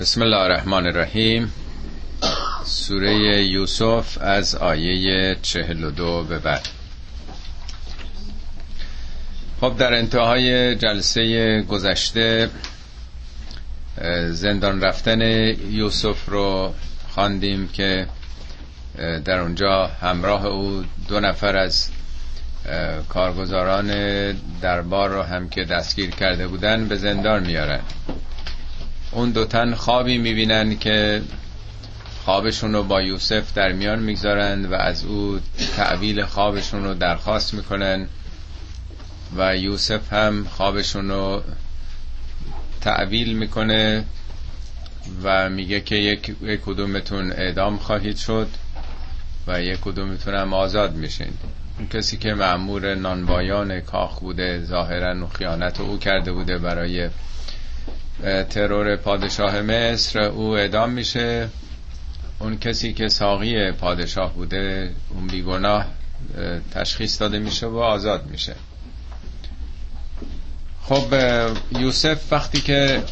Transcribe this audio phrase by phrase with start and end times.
[0.00, 1.52] بسم الله الرحمن الرحیم
[2.64, 6.68] سوره یوسف از آیه چهل و دو به بعد
[9.60, 12.50] خب در انتهای جلسه گذشته
[14.30, 15.20] زندان رفتن
[15.70, 16.74] یوسف رو
[17.08, 18.06] خواندیم که
[19.24, 21.88] در اونجا همراه او دو نفر از
[23.08, 23.88] کارگزاران
[24.62, 27.80] دربار رو هم که دستگیر کرده بودن به زندان میارن
[29.10, 31.22] اون دوتن خوابی می‌بینن که
[32.24, 35.40] خوابشون رو با یوسف در میان می‌گذارند و از او
[35.76, 38.08] تعویل خوابشون رو درخواست می‌کنن
[39.36, 41.42] و یوسف هم خوابشون رو
[42.80, 44.04] تعویل می‌کنه
[45.22, 48.48] و میگه که یک, کدومتون اعدام خواهید شد
[49.46, 51.32] و یک کدومتون هم آزاد میشین.
[51.78, 57.08] اون کسی که معمور نانوایان کاخ بوده ظاهرا خیانت او کرده بوده برای
[58.50, 61.48] ترور پادشاه مصر او اعدام میشه.
[62.38, 65.86] اون کسی که ساقی پادشاه بوده اون بیگناه
[66.74, 68.54] تشخیص داده میشه و آزاد میشه.
[70.82, 71.14] خب
[71.78, 73.02] یوسف وقتی که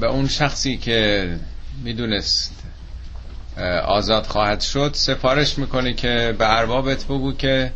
[0.00, 1.36] به اون شخصی که
[1.84, 2.62] می‌دونست
[3.84, 7.72] آزاد خواهد شد سفارش می‌کنه که به اربابت بگو که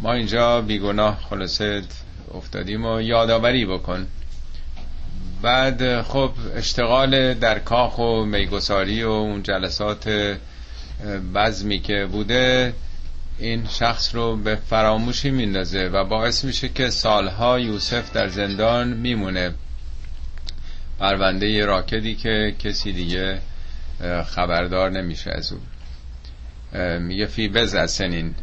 [0.00, 1.82] ما اینجا بیگناه خلاصه
[2.34, 4.06] افتادیم و یادآوری بکن.
[5.42, 10.36] بعد خب اشتغال در کاخ و میگساری و اون جلسات
[11.34, 12.74] بزمی که بوده
[13.38, 19.54] این شخص رو به فراموشی میندازه و باعث میشه که سالها یوسف در زندان میمونه.
[20.98, 23.38] پرونده راکدی که کسی دیگه
[24.26, 25.62] خبردار نمیشه از اون
[26.98, 28.34] میگه فی بز از سنین.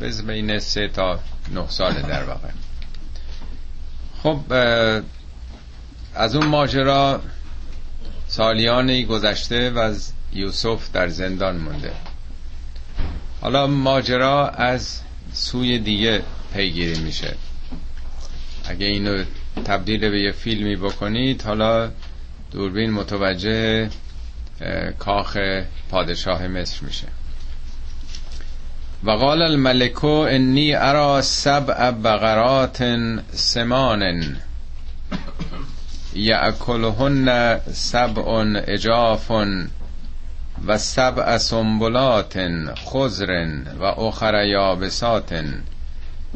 [0.00, 1.20] بز بین سه تا
[1.54, 2.48] نه سال در واقع.
[4.22, 4.40] خب
[6.18, 7.20] از اون ماجرا
[8.28, 11.92] سالیانی گذشته و از یوسف در زندان مونده.
[13.40, 15.00] حالا ماجرا از
[15.32, 16.22] سوی دیگه
[16.54, 17.34] پیگیری میشه.
[18.68, 19.24] اگه اینو
[19.64, 21.90] تبدیل به یه فیلمی بکنید حالا
[22.50, 23.90] دوربین متوجه
[24.98, 25.38] کاخ
[25.90, 27.06] پادشاه مصر میشه.
[29.04, 32.96] و قال الملکو انی ارا سبع بقرات
[33.32, 34.02] سمان
[36.18, 39.30] یأکلهن سبع اجاف
[40.66, 42.38] و سبع سنبلات
[42.74, 43.48] خضر
[43.80, 45.44] و اخر یابسات.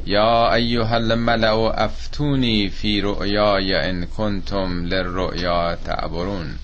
[0.07, 6.59] یا ایها الملأ افتونی فی رؤیای ان کنتم للرؤیا تعبرون.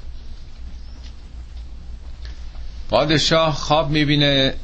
[2.90, 4.54] پادشاه خواب می‌بینه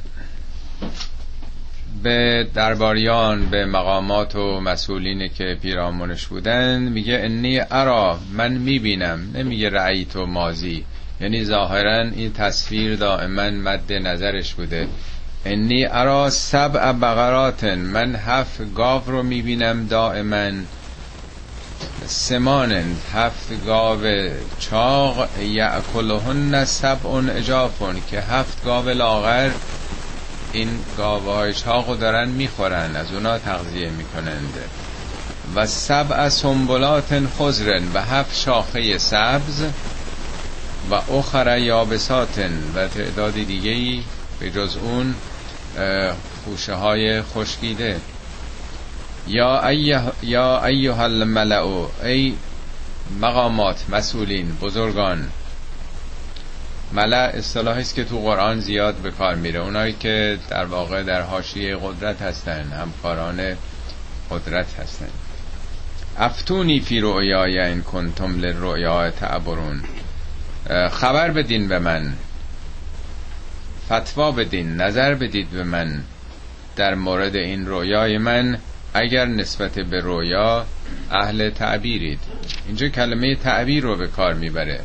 [2.05, 9.31] به درباریان به مقامات و مسئولین که پیرامونش بودن میگه انی ارا من می‌بینم.
[9.35, 10.85] نمیگه رأیت و مازی
[11.21, 14.89] یعنی ظاهرا این تصویر دائما مد نظرش بوده.
[15.45, 20.51] انی ارا سبع بقرات من هفت گاو رو می‌بینم دائما.
[22.07, 24.01] سمانن هفت گاو
[24.59, 29.51] چاق یعکلهن سبع اجافون که هفت گاو لاغر
[30.55, 34.55] این گاوهای چاق دارن می‌خورن از اونا تغذیه می‌کنند.
[35.55, 39.65] و سبع سنبلات خضرن و هفت شاخه سبز
[40.91, 44.03] و اخر یابساتن و تعدادی دیگه ای
[44.41, 45.15] به جز اون
[46.45, 48.01] خوشه های خشکیده.
[49.29, 52.35] یا ایه یا ایها الملعو ای
[53.21, 55.29] مقامات مسئولین بزرگان
[56.95, 59.61] ملع اصطلاحی است که تو قرآن زیاد به کار میره.
[59.61, 63.57] اونایی که در واقع در حاشیه قدرت هستن همکاران
[64.31, 65.09] قدرت هستن.
[66.19, 69.83] افتونی فی رؤیای این کنتم للرؤیا تعبرون.
[70.91, 72.13] خبر بدین به من.
[73.87, 76.03] فتوا بدین نظر بدید به من
[76.77, 78.59] در مورد این رویای من.
[78.95, 80.67] اگر نسبت به رویا
[81.11, 82.21] اهل تعبیرید.
[82.67, 84.81] اینجا کلمه تعبیر رو به کار می‌بره.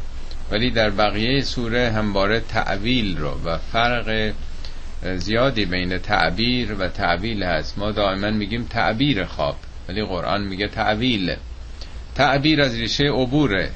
[0.51, 4.34] ولی در بقیه سوره همباره تعویل رو و فرق
[5.16, 7.78] زیادی بین تعبیر و تعویل هست.
[7.78, 9.55] ما دائما میگیم تعبیر خواب
[9.90, 11.35] ولی قرآن میگه تعویل.
[12.16, 13.69] تعبیر از ریشه عبوره.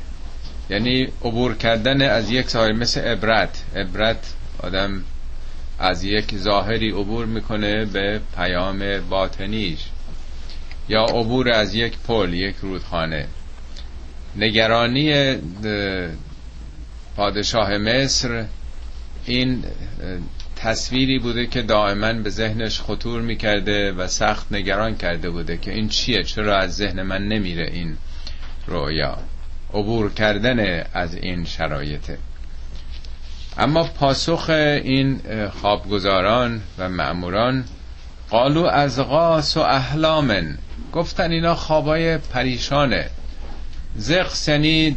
[0.69, 3.63] یعنی عبور کردن از یک ظاهر مثل عبرت.
[3.75, 5.03] عبرت آدم
[5.79, 9.79] از یک ظاهری عبور می‌کنه به پیام باطنیش.
[10.89, 13.27] یا عبور از یک پل یک رودخانه.
[14.35, 15.35] نگرانی
[17.15, 18.45] پادشاه مصر
[19.25, 19.63] این
[20.56, 25.89] تصویری بوده که دائما به ذهنش خطور می‌کرده و سخت نگران کرده بوده که این
[25.89, 27.98] چیه؟ چرا از ذهن من نمیره این
[28.68, 29.18] رویا؟
[29.74, 32.18] عبور کردن از این شرایطه
[33.57, 35.21] اما پاسخ این
[35.62, 37.65] خوابگزاران و معموران
[38.30, 40.57] قالو از غاس و احلامن.
[40.94, 43.10] گفتن اینا خوابای پریشانه.
[43.95, 44.95] زقس یعنی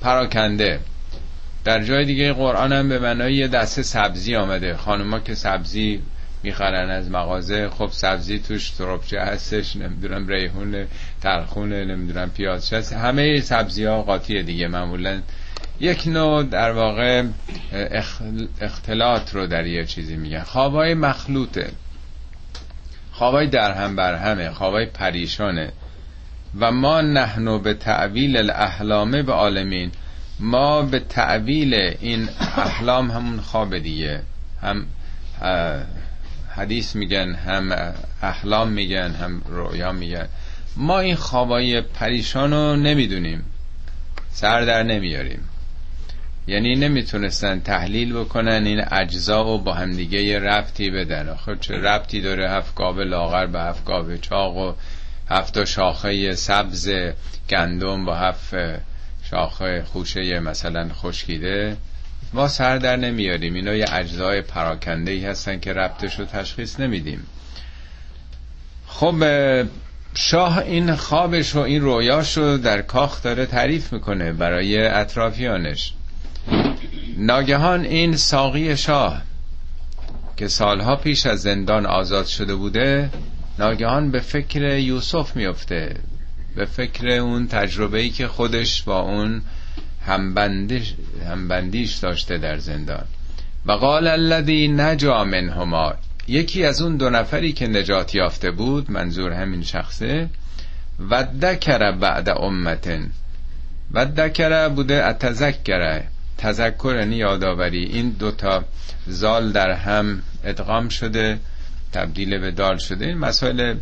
[0.00, 0.80] پراکنده.
[1.64, 4.76] در جای دیگه قرآن هم به معنای یه دسته سبزی آمده.
[4.76, 6.02] خانوما که سبزی
[6.42, 10.86] می‌خرن از مغازه خب سبزی توش تربچه هستش نمی‌دونم ریحون
[11.20, 12.92] ترخونه نمی‌دونم پیاز هست.
[12.92, 15.20] همه سبزی ها قاطی دیگه معمولا.
[15.80, 17.22] یک نوع در واقع
[18.60, 20.42] اختلاط رو در یه چیزی میگن.
[20.42, 21.70] خوابای مخلوطه.
[23.12, 25.72] خوابای در هم بر همه خوابای پریشانه.
[26.60, 29.90] و ما نحنو به تعویل الاحلامه به عالمین.
[30.40, 34.22] ما به تعویل این احلام همون خواب دیگه.
[34.62, 34.86] هم
[36.56, 40.28] حدیث میگن هم احلام میگن هم رویا میگن.
[40.76, 43.44] ما این خوابای پریشان رو نمی‌دونیم.
[44.30, 45.48] سر در نمیاریم.
[46.46, 51.34] یعنی نمی‌تونستن تحلیل بکنن این اجزا و با همدیگه یه ربطی بدن.
[51.34, 54.72] خب چه ربطی داره هفت لاغر به هفت چاق و
[55.30, 56.90] هفت شاخه سبز
[57.50, 58.54] گندم با هفت
[59.34, 61.76] شاخه خوشه مثلا خشکیده
[62.32, 63.54] ما سر در نمیاریم.
[63.54, 67.26] اینا یه اجزای پراکنده ای هستن که ربطش رو تشخیص نمیدیم.
[68.86, 69.14] خب
[70.14, 75.92] شاه این خوابش و این رویاش رو در کاخ داره تعریف می‌کنه برای اطرافیانش.
[77.16, 79.22] ناگهان این ساقی شاه
[80.36, 83.10] که سالها پیش از زندان آزاد شده بوده
[83.58, 85.96] ناگهان به فکر یوسف میفته
[86.56, 89.42] به فکر اون تجربه ای که خودش با اون
[90.06, 90.94] همبندیش,
[91.28, 93.04] همبندیش داشته در زندان.
[93.66, 95.94] و قال الذی نجا منهما.
[96.28, 100.28] یکی از اون دو نفری که نجات یافته بود منظور همین شخصه
[101.10, 103.10] و دکر بعد امتن.
[103.92, 106.04] و دکر بوده اتذکره
[106.38, 107.84] تذکر یعنی یادآوری.
[107.84, 108.64] این دوتا
[109.06, 111.38] زال در هم ادغام شده
[111.92, 113.06] تبدیل به دال شده.
[113.06, 113.74] این مسائل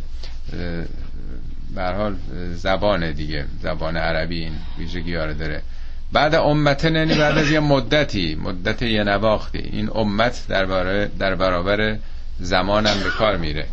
[1.75, 2.15] به حال
[2.53, 3.45] زبان دیگه.
[3.61, 5.61] زبان عربی این ویژگی ها داره.
[6.11, 9.57] بعد امت یعنی بعد از یه مدتی مدت یه نواختی.
[9.57, 10.65] این امت در,
[11.05, 11.97] در برابر
[12.39, 13.65] زمانم به کار میره.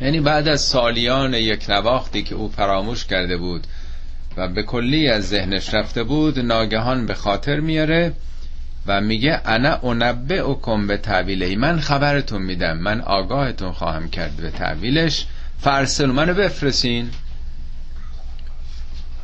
[0.00, 3.66] یعنی بعد از سالیان یک نواختی که او فراموش کرده بود
[4.36, 8.12] و به کلی از ذهنش رفته بود ناگهان به خاطر میاره
[8.86, 12.78] و میگه انا اونبه کن به تعویله من خبرتون میدم.
[12.78, 15.26] من آگاهتون خواهم کرد به تعویلش
[15.62, 17.10] فرسل منو بفرسین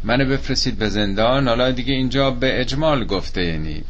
[0.04, 1.48] منو بفرستید به زندان.
[1.48, 3.82] حالا دیگه اینجا به اجمال گفته یعنی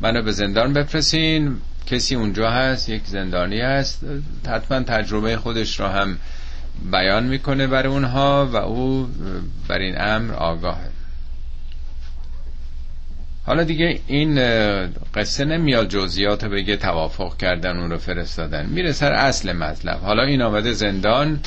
[0.00, 1.56] منو به زندان بفرستین.
[1.86, 4.04] کسی اونجا هست یک زندانی هست.
[4.48, 6.18] حتما تجربه خودش رو هم
[6.92, 9.08] بیان می‌کنه برای اونها و او
[9.68, 10.90] بر این امر آگاهه
[13.46, 14.34] حالا دیگه این
[15.14, 18.66] قصه نمیاد جزئیات بگه توافق کردن اون رو فرستادن.
[18.66, 20.00] میره سر اصل مطلب.
[20.00, 21.40] حالا این آمده زندان.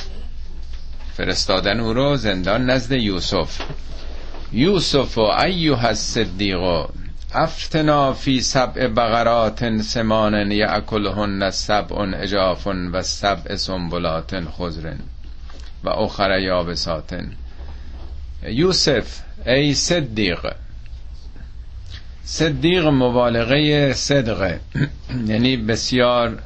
[1.20, 3.60] فرستادن او رو زندان نزد یوسف.
[4.52, 6.86] یوسف و ایوه الصدیق
[7.34, 14.92] افتنا فی سبع بقرات سمان یعکلهن سبع اجاف و سبع سنبلات خضر
[15.84, 17.20] و اخر یابسات.
[18.42, 20.52] یوسف ای صدیق
[22.24, 24.60] صدیق مبالغه صدقه
[25.28, 26.38] یعنی بسیار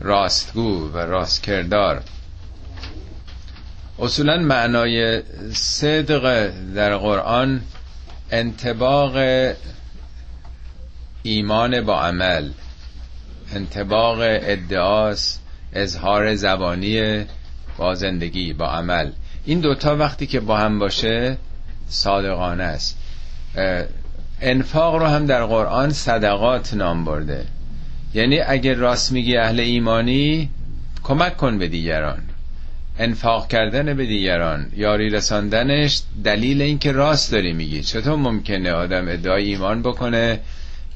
[0.00, 2.02] راستگو و راستکردار.
[4.00, 7.60] اصولا معنای صدق در قرآن
[8.30, 9.16] انتباق
[11.22, 12.50] ایمان با عمل
[13.54, 15.38] انتباق ادعاس
[15.72, 17.24] اظهار زبانی
[17.78, 19.10] با زندگی با عمل.
[19.44, 21.36] این دوتا وقتی که با هم باشه
[21.88, 22.98] صادقانه است.
[24.40, 27.44] انفاق رو هم در قرآن صدقات نام برده.
[28.14, 30.50] یعنی اگر راست میگی اهل ایمانی
[31.02, 32.29] کمک کن به دیگران.
[32.98, 37.82] انفاق کردن به دیگران یاری رساندنش دلیل اینکه راست داری میگی.
[37.82, 40.40] چطور ممکنه آدم ادعای ایمان بکنه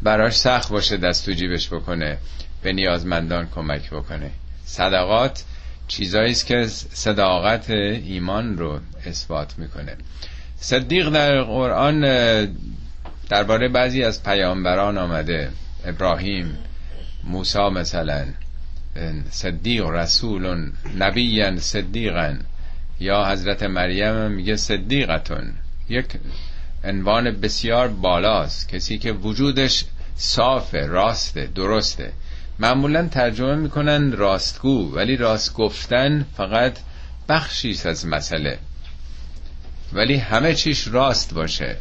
[0.02, 2.18] براش سخت باشه دست تو جیبش بکنه
[2.62, 4.30] به نیازمندان کمک بکنه؟
[4.64, 5.44] صدقات
[5.88, 9.96] چیزایی است که صداقت ایمان رو اثبات می‌کنه.
[10.56, 12.00] صدیق در قرآن
[13.28, 15.50] درباره بعضی از پیامبران آمده.
[15.84, 16.58] ابراهیم
[17.24, 18.24] موسی مثلا.
[19.30, 22.38] صدیق رسول نبی صدیقا
[23.00, 25.52] یا حضرت مریم میگه صدیقتون.
[25.88, 26.06] یک
[26.84, 28.68] عنوان بسیار بالاست.
[28.68, 29.84] کسی که وجودش
[30.16, 32.12] صافه راسته درسته.
[32.58, 36.78] معمولا ترجمه می‌کنن راستگو ولی راست گفتن فقط
[37.28, 38.58] بخشی از مسئله.
[39.92, 41.76] ولی همه چیش راست باشه.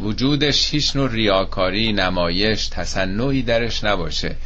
[0.00, 4.36] وجودش هیچ نوع ریاکاری نمایش تصنعی درش نباشه.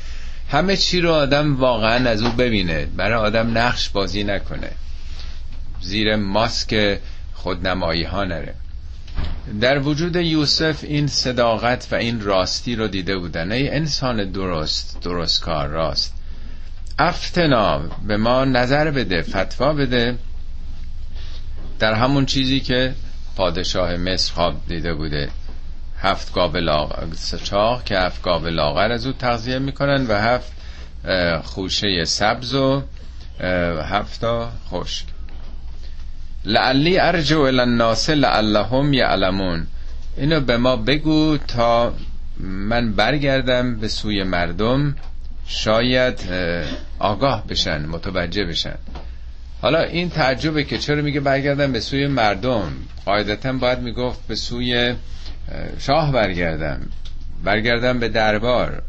[0.50, 2.87] همه چی رو آدم واقعا از او ببینه.
[2.87, 4.71] برای آدم نقش بازی نکنه.
[5.80, 6.99] زیر ماسک
[7.35, 8.54] خودنمایی ها نره.
[9.61, 13.52] در وجود یوسف این صداقت و این راستی رو دیده بودن.
[13.52, 16.14] ای انسان درست درست کار راست.
[16.99, 20.19] افتنا به ما نظر بده فتوا بده.
[21.78, 22.95] در همون چیزی که
[23.37, 25.30] پادشاه مصر خواب دیده بوده.
[26.02, 26.52] هفت گاو
[27.45, 30.52] چاق که هفت گاو لاغر از او تغذیه می‌کنن و هفت
[31.42, 32.83] خوشه سبز و
[33.83, 34.25] هفت
[34.71, 35.04] خشک.
[36.45, 39.66] لعلی ارجو الناس لعلهم یعلمون.
[40.16, 41.95] اینو به ما بگو تا
[42.40, 44.97] من برگردم به سوی مردم
[45.47, 46.21] شاید
[46.99, 48.78] آگاه بشن متوجه بشن.
[49.62, 52.73] حالا این تعجبه که چرا میگه برگردم به سوی مردم؟
[53.07, 54.95] قاعدتا باید می‌گفت به سوی
[55.78, 56.80] شاه برگردم.
[57.45, 58.83] برگردم به دربار.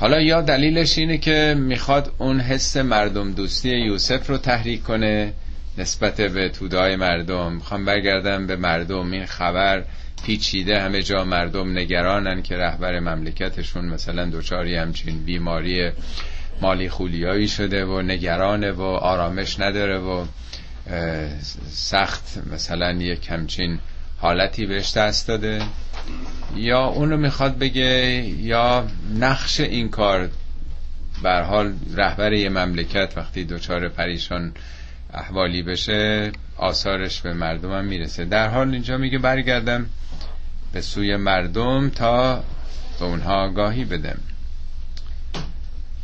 [0.00, 5.32] حالا یا دلیلش اینه که می‌خواد اون حس مردم دوستی یوسف رو تحریک کنه
[5.78, 7.52] نسبت به تودای مردم.
[7.52, 9.12] می‌خوام برگردم به مردم.
[9.12, 9.84] این خبر
[10.24, 10.80] پیچیده.
[10.80, 15.90] همه جا مردم نگرانن که رهبر مملکتشون مثلا دوچاری همچین بیماری
[16.60, 20.24] مالی خولیایی شده و نگرانه و آرامش نداره و
[21.70, 23.78] سخت مثلا یک همچین
[24.18, 25.62] حالتی بهش دست داده.
[26.56, 27.84] یا اونو می‌خواد بگه
[28.38, 30.28] یا نقش این کار
[31.22, 34.52] بر حال رهبر یه مملکت وقتی دوچار پریشان
[35.14, 38.24] احوالی بشه آثارش به مردم هم می‌رسه.
[38.24, 39.86] در حال اینجا میگه برگردم
[40.72, 42.44] به سوی مردم تا
[42.98, 44.18] به اونها آگاهی بدم.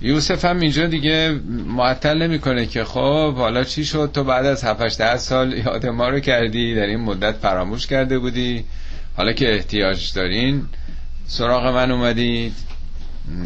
[0.02, 5.16] یوسف هم اینجا دیگه معطل نمی‌کنه که خب حالا چی شد؟ تو بعد از 7
[5.16, 8.64] سال یاد ما رو کردی در این مدت فراموش کرده بودی.
[9.16, 10.66] حالا که احتیاج دارین
[11.26, 12.54] سراغ من اومدید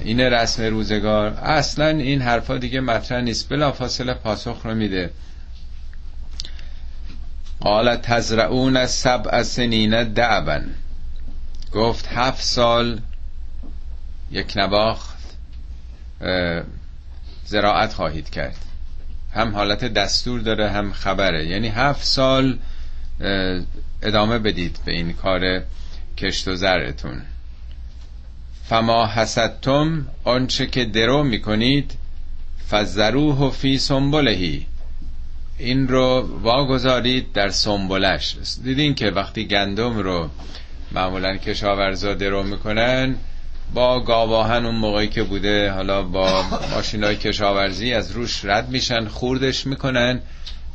[0.04, 1.26] این رسم روزگار.
[1.26, 3.48] اصلا این حرفا دیگه مطرح نیست.
[3.48, 5.10] بلا فاصله پاسخ رو میده.
[7.60, 10.74] قال تزرعون سبع سنین دعبن
[11.72, 13.00] گفت هفت سال
[14.30, 15.15] یک نواخت.
[17.44, 18.56] زراعت خواهید کرد.
[19.34, 21.46] هم حالت دستور داره هم خبره.
[21.46, 22.58] یعنی هفت سال
[24.02, 25.62] ادامه بدید به این کار
[26.18, 27.22] کشت و زرتون
[28.64, 31.92] فما حسدتم آنچه که درو می‌کنید
[32.70, 34.66] فزروه فی سنبلهی
[35.58, 40.30] این رو واگذارید در سنبلش دیدین که وقتی گندم رو
[40.92, 43.16] معمولا کشاورزا درو می‌کنن
[43.74, 46.44] با گاواهن اون موقعی که بوده حالا با
[46.74, 50.20] ماشینای کشاورزی از روش رد میشن خوردش می‌کنن.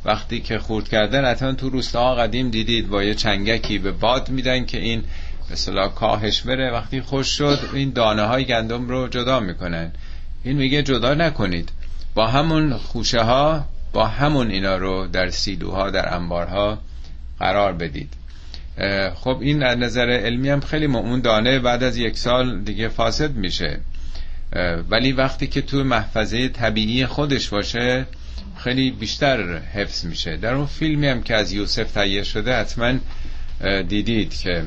[0.04, 4.66] وقتی که خورد کردن حتما تو روستاها قدیم دیدید با یه چنگکی به باد میدن
[4.66, 5.04] که این
[5.50, 6.70] مثلا کاهش بره.
[6.70, 9.92] وقتی خوش شد این دانه های گندم رو جدا می‌کنن.
[10.44, 11.68] این میگه جدا نکنید.
[12.14, 16.78] با همون خوشه ها با همون اینا رو در سیلوها در انبارها
[17.38, 18.14] قرار بدید.
[19.14, 23.34] خب این از نظر علمی هم خیلی اون دانه بعد از یک سال دیگه فاسد
[23.34, 23.80] میشه.
[24.90, 28.06] ولی وقتی که تو محفظه طبیعی خودش باشه
[28.56, 30.36] خیلی بیشتر حفظ میشه.
[30.36, 32.92] در اون فیلمی هم که از یوسف تهیه شده حتما
[33.88, 34.64] دیدید که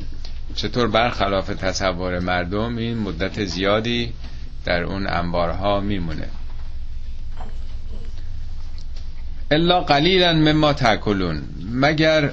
[0.56, 4.14] چطور برخلاف تصور مردم این مدت زیادی
[4.66, 6.28] در اون انبارها میمونه.
[9.52, 12.32] الا قلیلا مما تاکلون مگر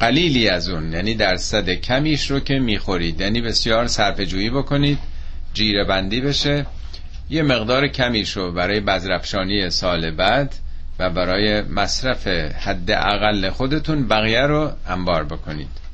[0.00, 3.20] قلیلی از اون یعنی درصد کمیش رو که می‌خورید.
[3.20, 4.98] یعنی بسیار صرفه بکنید
[5.54, 6.66] جیره بندی بشه.
[7.30, 10.54] یه مقدار کمیش رو برای بزرفشانی سال بعد
[10.98, 15.86] و برای مصرف حد اقل خودتون بقیه رو انبار بکنید.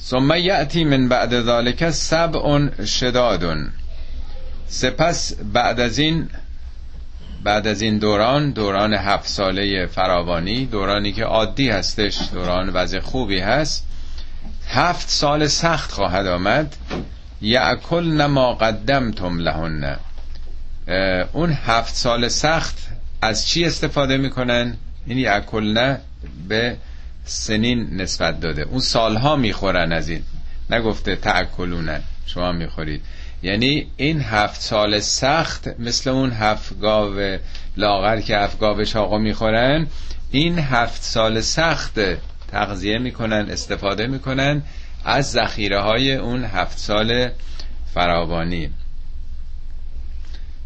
[0.00, 3.70] ثم یعتی من بعد ذالک سبع شدادون
[4.66, 6.28] سپس بعد از این
[7.44, 13.38] بعد از این دوران دوران هفت ساله فراوانی دورانی که عادی هستش دوران وضع خوبی
[13.38, 13.86] هست.
[14.68, 16.76] هفت سال سخت خواهد آمد.
[17.40, 19.96] یعکل نما قدمتم لهن.
[21.32, 22.78] اون هفت سال سخت
[23.22, 25.98] از چی استفاده می‌کنن؟ این یعکل نه
[26.48, 26.76] به
[27.24, 28.62] سنین نسبت داده.
[28.62, 30.22] اون سالها می‌خورن از این.
[30.70, 33.02] نگفته تعکلونه شما می‌خورید.
[33.42, 37.38] یعنی این هفت سال سخت مثل اون هفت گاو
[37.76, 39.86] لاغر که هفت گاو چاقو می‌خورن
[40.30, 42.00] این هفت سال سخت
[42.52, 44.62] تغذیه می‌کنن استفاده می‌کنن
[45.04, 47.30] از ذخیره های اون هفت سال
[47.94, 48.70] فراوانی.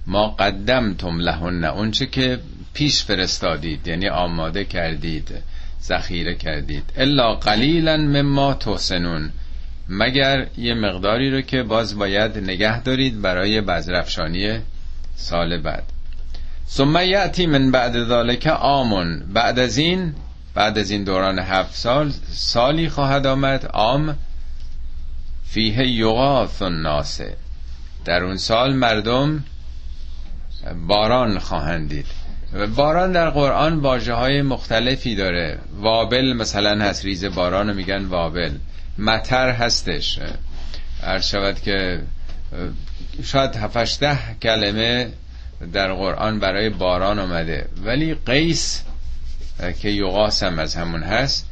[0.06, 2.40] ما قدمتم لهن اونچه که
[2.75, 5.28] پیش فرستادید یعنی آماده کردید
[5.83, 6.85] ذخیره کردید.
[6.97, 9.33] الا قلیلا مما تحسنون.
[9.88, 14.59] مگر یه مقداری رو که باز باید نگه دارید برای بزرفشانی
[15.16, 15.85] سال بعد.
[16.69, 20.14] ثم یعتی من بعد ذالک آمون بعد از این
[20.55, 23.66] بعد از این دوران هفت سال سالی خواهد آمد.
[23.66, 24.16] آم
[25.45, 27.21] فیه یغاث الناس.
[28.05, 29.45] در اون سال مردم
[30.87, 32.07] باران خواهند دید.
[32.76, 35.59] باران در قرآن واجه های مختلفی داره.
[35.81, 38.50] وابل مثلا هست ریز باران میگن وابل.
[38.99, 40.19] متر هستش.
[41.03, 42.03] هر شود که
[43.25, 45.09] شاید هفشته کلمه
[45.73, 48.83] در قرآن برای باران آمده ولی قیس
[49.83, 51.47] که یوغاس هم از همون هست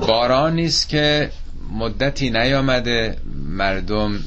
[0.00, 1.30] باران نیست که
[1.70, 4.20] مدتی نیامده مردم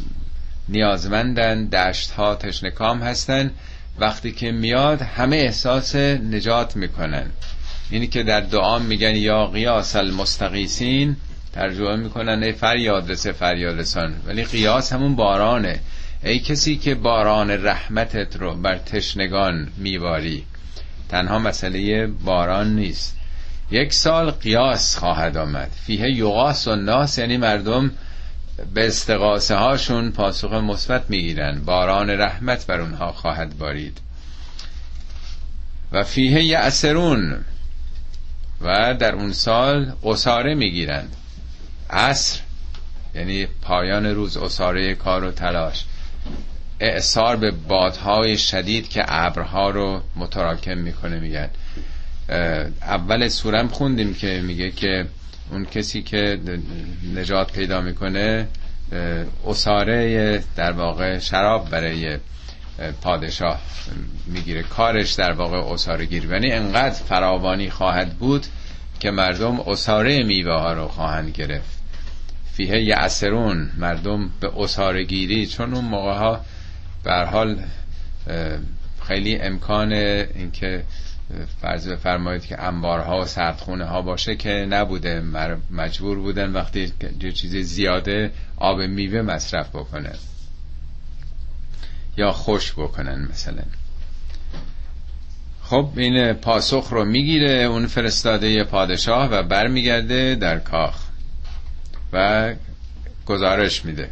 [0.69, 3.51] نیازمندن دشت ها تشنکام هستن.
[3.99, 7.25] وقتی که میاد همه احساس نجات می‌کنن.
[7.89, 11.15] اینی که در دعا میگن یا قیاس المستقیسین
[11.55, 14.15] ترجمه می‌کنن ای فریاد رسه فریاد رسان.
[14.25, 15.79] ولی قیاس همون بارانه.
[16.23, 20.43] ای کسی که باران رحمتت رو بر تشنگان میواری
[21.09, 23.17] تنها مسئله باران نیست.
[23.71, 25.71] یک سال قیاس خواهد آمد.
[25.85, 27.91] فیه یغاس و ناس یعنی مردم
[28.73, 31.61] به استقاسه هاشون پاسخ مثبت می‌گیرن.
[31.65, 33.97] باران رحمت بر اونها خواهد بارید.
[35.91, 37.35] و فیه یعسرون
[38.61, 41.15] و در اون سال قصاره می‌گیرند.
[41.95, 42.39] عصر
[43.15, 45.85] یعنی پایان روز اصاره کار و تلاش.
[46.79, 51.49] اعثار به بادهای شدید که ابرها رو متراکم می‌کنه میگن.
[52.81, 55.05] اول سورم خوندیم که میگه که
[55.51, 56.39] اون کسی که
[57.15, 58.47] نجات پیدا می‌کنه
[59.47, 62.17] اصاره در واقع شراب برای
[63.01, 63.59] پادشاه
[64.27, 64.63] می‌گیره.
[64.63, 66.27] کارش در واقع اصاره گیری.
[66.27, 68.45] یعنی انقدر فراوانی خواهد بود
[68.99, 71.84] که مردم اصاره میوه ها رو خواهند گرفت.
[72.57, 76.45] فیه یعسرون مردم به اصاره گیری چون اون موقع ها
[77.05, 77.63] حال
[79.07, 80.83] خیلی امکان اینکه
[81.61, 85.23] فرض بفرمایید که انبارها و سردخونه ها باشه که نبوده.
[85.71, 90.11] مجبور بودن وقتی یه چیز زیاده آب میوه مصرف بکنه.
[92.17, 93.63] یا خوش بکنن مثلا.
[95.63, 101.04] خب این پاسخ رو می‌گیره اون فرستاده پادشاه و برمیگرده در کاخ.
[102.13, 102.53] و
[103.25, 104.09] گزارش میده.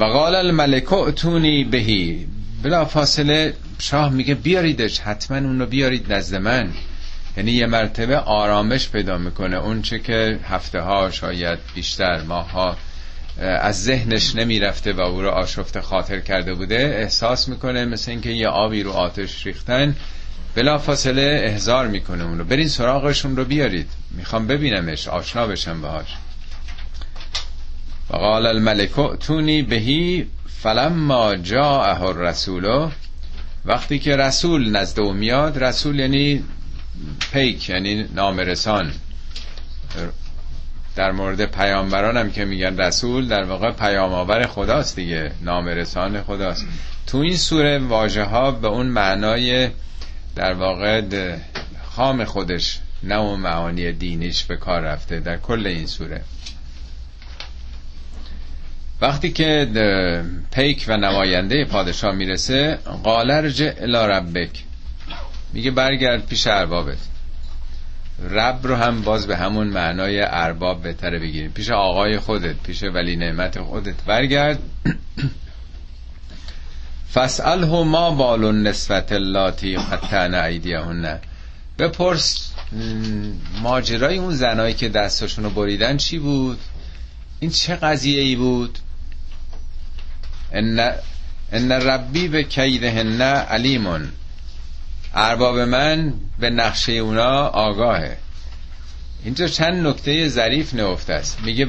[0.00, 2.26] و قال الملک اتونی بهی.
[2.62, 6.70] بلا فاصله شاه میگه بیاریدش حتما اون رو بیارید نزد من.
[7.36, 9.56] یعنی یه مرتبه آرامش پیدا می‌کنه.
[9.56, 12.76] اون چه که هفته ها شاید بیشتر ماه ها
[13.40, 18.48] از ذهنش نمی‌رفته و او رو آشفته خاطر کرده بوده احساس می‌کنه مثل اینکه یه
[18.48, 19.96] آبی رو آتش ریختن.
[20.54, 22.44] بلا فاصله احزار می‌کنه اون رو.
[22.44, 23.90] برین سراغشون رو بیارید.
[24.16, 26.06] می‌خوام ببینمش آشنا بشم باهاش.
[28.10, 30.26] و قال الملک تونی بهی
[30.62, 32.88] فلما جاءه الرسول.
[33.64, 36.44] وقتی که رسول نزد او میاد رسول یعنی
[37.32, 38.92] پیک یعنی نامرسان.
[40.96, 46.66] در مورد پیامبران هم که میگن رسول در واقع پیام آور خداست دیگه نامرسان خداست.
[47.06, 49.68] تو این سوره واژه ها به اون معنای
[50.36, 51.02] در واقع
[51.84, 56.20] خام خودش نه اون معانی دینیش به کار رفته در کل این سوره.
[59.00, 59.68] وقتی که
[60.50, 64.64] پیک و نماینده پادشاه می‌رسه قال رجع الى ربک.
[65.52, 66.98] میگه برگرد پیش اربابت.
[68.30, 71.50] رب رو هم باز به همون معنای ارباب بهتره بگیریم.
[71.50, 74.04] پیش آقای خودت پیش ولی نعمت خودت.
[74.06, 74.58] برگرد.
[77.14, 81.20] فسأله ما بال النسبت اللاتی قطعن ایدیهن.
[81.78, 82.50] بپرس
[83.62, 86.58] ماجرای اون زنایی که دستشون رو بریدن چی بود؟
[87.40, 88.78] این چه قضیه ای بود؟
[90.52, 90.92] ان
[91.52, 94.08] ان ربی به کیدهن علیمون.
[95.14, 98.16] ارباب من به نقشه اونا آگاهه.
[99.24, 101.38] اینجا چند نکته ظریف نفته است.
[101.44, 101.66] میگه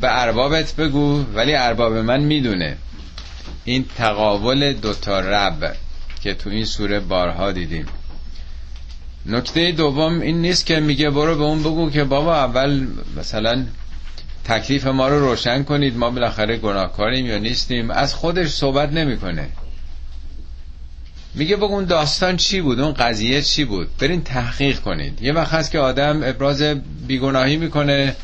[0.00, 2.76] به اربابت بگو ولی ارباب من می‌دونه.
[3.64, 5.76] این تقابل دوتا رب
[6.20, 7.86] که تو این سوره بارها دیدیم.
[9.28, 12.86] نکته دوم این نیست که میگه برو به اون بگو که بابا اول
[13.16, 13.64] مثلا
[14.44, 17.90] تکلیف ما رو روشن کنید ما بالاخره گناهکاریم یا نیستیم.
[17.90, 19.48] از خودش صحبت نمی‌کنه.
[21.34, 25.22] میگه بگون داستان چی بود؟ اون قضیه چی بود؟ برین تحقیق کنید.
[25.22, 26.62] یه وقت هست که آدم ابراز
[27.06, 28.16] بیگناهی می‌کنه.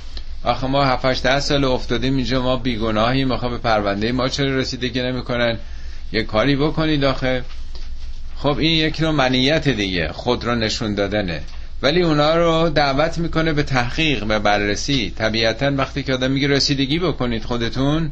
[0.44, 3.32] آخه ما 7 8 سال افتادیم اینجا ما بیگناهیم.
[3.32, 5.58] آخه به پرونده ما چرا رسیدگی نمی‌کنن؟
[6.12, 7.44] یه کاری بکنید آخه.
[8.44, 11.40] خب این یک نوع منیت دیگه خود رو نشون دادنه.
[11.82, 15.12] ولی اونا رو دعوت می‌کنه به تحقیق به بررسی.
[15.18, 18.10] طبیعتا وقتی که آدم میگه رسیدگی بکنید خودتون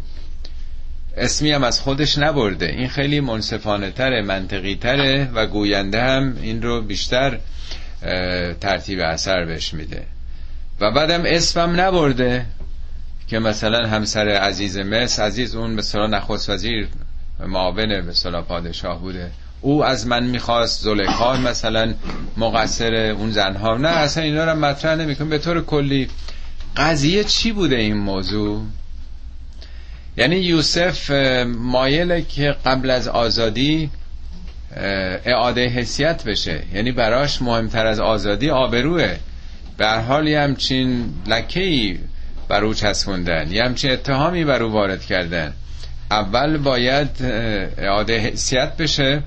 [1.16, 2.66] اسمی هم از خودش نبرده.
[2.66, 7.38] این خیلی منصفانه تره منطقی تره و گوینده هم این رو بیشتر
[8.60, 10.02] ترتیب اثر بهش میده.
[10.80, 12.46] و بعدم اسمم نبرده
[13.28, 16.88] که مثلا همسر عزیز مصر عزیز اون مثلا نخست وزیر
[17.46, 19.30] معاون مثلا پادشاه بوده.
[19.62, 21.94] او از من می‌خواست زلیخا مثلا
[22.36, 23.76] مقصر اون زنها.
[23.76, 26.08] نه اصلا اینا رو مطرح نمیکن به طور کلی
[26.76, 28.62] قضیه چی بوده این موضوع؟
[30.16, 31.10] یعنی یوسف
[31.46, 33.90] مایله که قبل از آزادی
[35.24, 36.62] اعاده حسیت بشه.
[36.74, 39.16] یعنی براش مهمتر از آزادی آبروه.
[39.76, 41.98] به حال یه همچین لکهی
[42.48, 43.52] بر او چسبوندن.
[43.52, 45.52] یه همچین اتهامی بر او وارد کردن.
[46.10, 47.08] اول باید
[47.78, 49.22] اعاده حسیت بشه.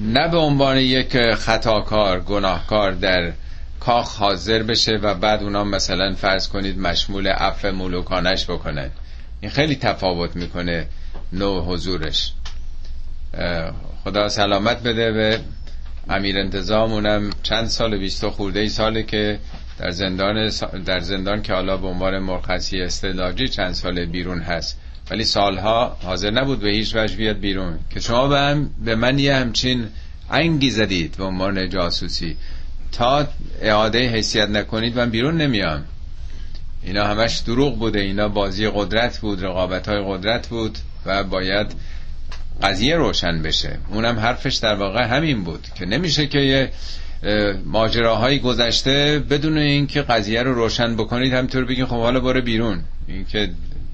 [0.00, 3.32] نه به عنوان یک خطاکار گناهکار در
[3.80, 8.90] کاخ حاضر بشه و بعد اونا مثلا فرض کنید مشمول عفو ملوکانش بکنن.
[9.40, 10.86] این خیلی تفاوت می‌کنه
[11.32, 12.32] نوع حضورش.
[14.04, 15.40] خدا سلامت بده به
[16.08, 19.38] امیر انتظام اونم چند سال بیست خورده ای ساله که
[19.78, 20.50] در زندان
[20.86, 24.80] در زندان که حالا به عنوان مرخصی استعلاجی چند سال بیرون هست.
[25.10, 27.78] ولی سالها حاضر نبود به هیچ وجه بیاد بیرون.
[27.90, 29.88] که شما به, هم به من یه همچین
[30.30, 32.36] انگی زدید به عنوان جاسوسی.
[32.92, 33.28] تا
[33.62, 35.84] اعاده حیثیت نکنید من بیرون نمیام.
[36.82, 38.00] اینا همش دروغ بوده.
[38.00, 41.66] اینا بازی قدرت بود رقابت های قدرت بود و باید
[42.62, 43.78] قضیه روشن بشه.
[43.88, 46.70] اونم حرفش در واقع همین بود که نمیشه که یه
[47.64, 51.32] ماجراهایی گذشته بدون اینکه قضیه رو روشن بکنید.
[51.32, 52.84] همطور بگین خب حالا باره بیرون.
[53.08, 53.50] این که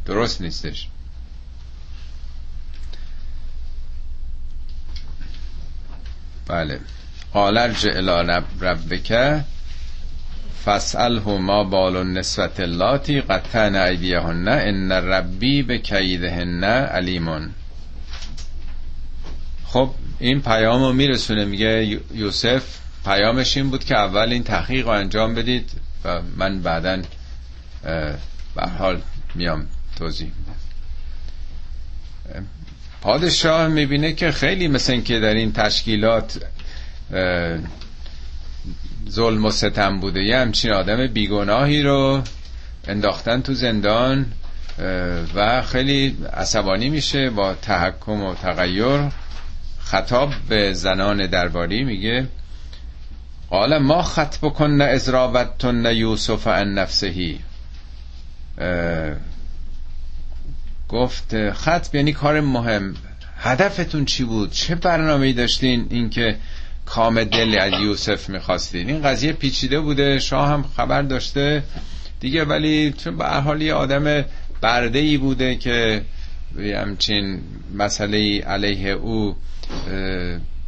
[0.06, 0.88] درست نیستش.
[6.48, 6.80] بله.
[7.34, 9.42] قال ارجع الى ربک
[10.64, 17.50] فاسأله ما بال النسوة اللاتی قطعن ایدیهن ان ربی به کیدهن علیمون
[19.66, 24.92] خب این پیام رو میرسونه میگه یوسف پیامش این بود که اول این تحقیق رو
[24.92, 25.70] انجام بدید
[26.04, 27.02] و من بعدا
[28.54, 29.00] به حال
[29.34, 29.66] میام
[29.98, 30.32] توضیح
[33.06, 36.40] پادشاه می‌بینه که خیلی مثل که در این تشکیلات
[39.10, 40.22] ظلم و ستم بوده.
[40.24, 42.22] یه همچین آدم بیگناهی رو
[42.88, 44.26] انداختن تو زندان
[45.34, 49.00] و خیلی عصبانی میشه با تحکم و تغییر.
[49.78, 52.26] خطاب به زنان درباری میگه
[53.50, 57.38] قال ما خط بکن ازراوتتن یوسف ان نفسهی.
[60.88, 62.94] گفت خط یعنی کار مهم.
[63.38, 66.36] هدفتون چی بود؟ چه برنامه داشتین؟ اینکه
[66.86, 68.90] کام دل از یوسف می‌خواستین.
[68.90, 71.62] این قضیه پیچیده بوده شاه هم خبر داشته.
[72.20, 74.24] دیگه ولی چون به حال یه آدم
[74.60, 76.02] برده ای بوده که
[76.58, 77.40] همچین
[77.74, 79.36] مسئله علیه او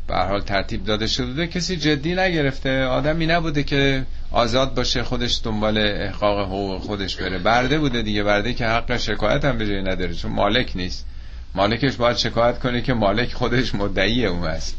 [0.09, 1.47] به حال ترتیب داده شده.
[1.47, 2.85] کسی جدی نگرفته.
[2.85, 7.39] آدمی نبوده که آزاد باشه خودش دنبال احقاق حقوق خودش بره.
[7.39, 8.23] برده بوده دیگه.
[8.23, 10.15] برده که حق شکایت هم به جای نداره.
[10.15, 11.07] چون مالک نیست.
[11.55, 14.77] مالکش باید شکایت کنه که مالک خودش مدعی اون است.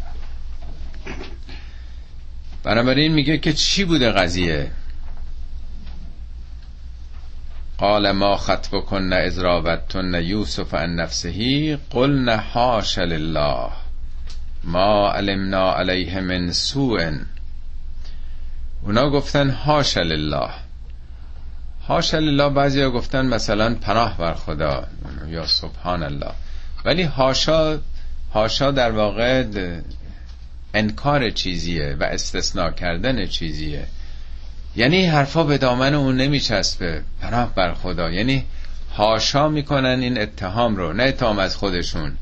[2.64, 4.72] بنابراین میگه که چی بوده قضیه؟
[7.78, 13.70] قال ما خطب کن از راوتتن یوسف عن نفسهی قلن حاش لله.
[14.64, 17.12] ما علمنا علیه من سوء
[18.84, 20.50] اونا گفتن حاش لله.
[21.88, 24.88] حاش لله بعضی ها گفتن مثلا پناه بر خدا
[25.28, 26.32] یا سبحان الله.
[26.86, 27.80] ولی هاشا
[28.34, 29.44] هاشا در واقع
[30.74, 33.88] انکار چیزیه و استثناء کردن چیزیه.
[34.76, 37.02] یعنی حرفا به دامن اون نمیچسبه.
[37.22, 38.10] پناه بر خدا.
[38.10, 38.46] یعنی
[38.98, 42.18] هاشا می‌کنن این اتهام رو نه اتهام از خودشون.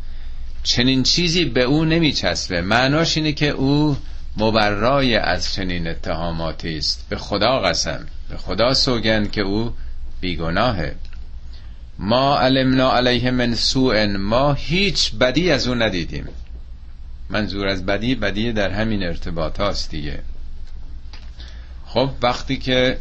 [0.64, 2.62] چنین چیزی به او نمیچسبه.
[2.62, 3.98] معناش اینه که او
[4.38, 7.06] مبرای از چنین اتهاماتی است.
[7.10, 9.74] به خدا قسم به خدا سوگن که او
[10.22, 10.96] بیگناهه.
[12.00, 16.28] ما علمنا علیه من سوء ما هیچ بدی از او ندیدیم.
[17.30, 20.20] منظور از بدی بدی در همین ارتباط هاست دیگه.
[21.86, 22.98] خب وقتی که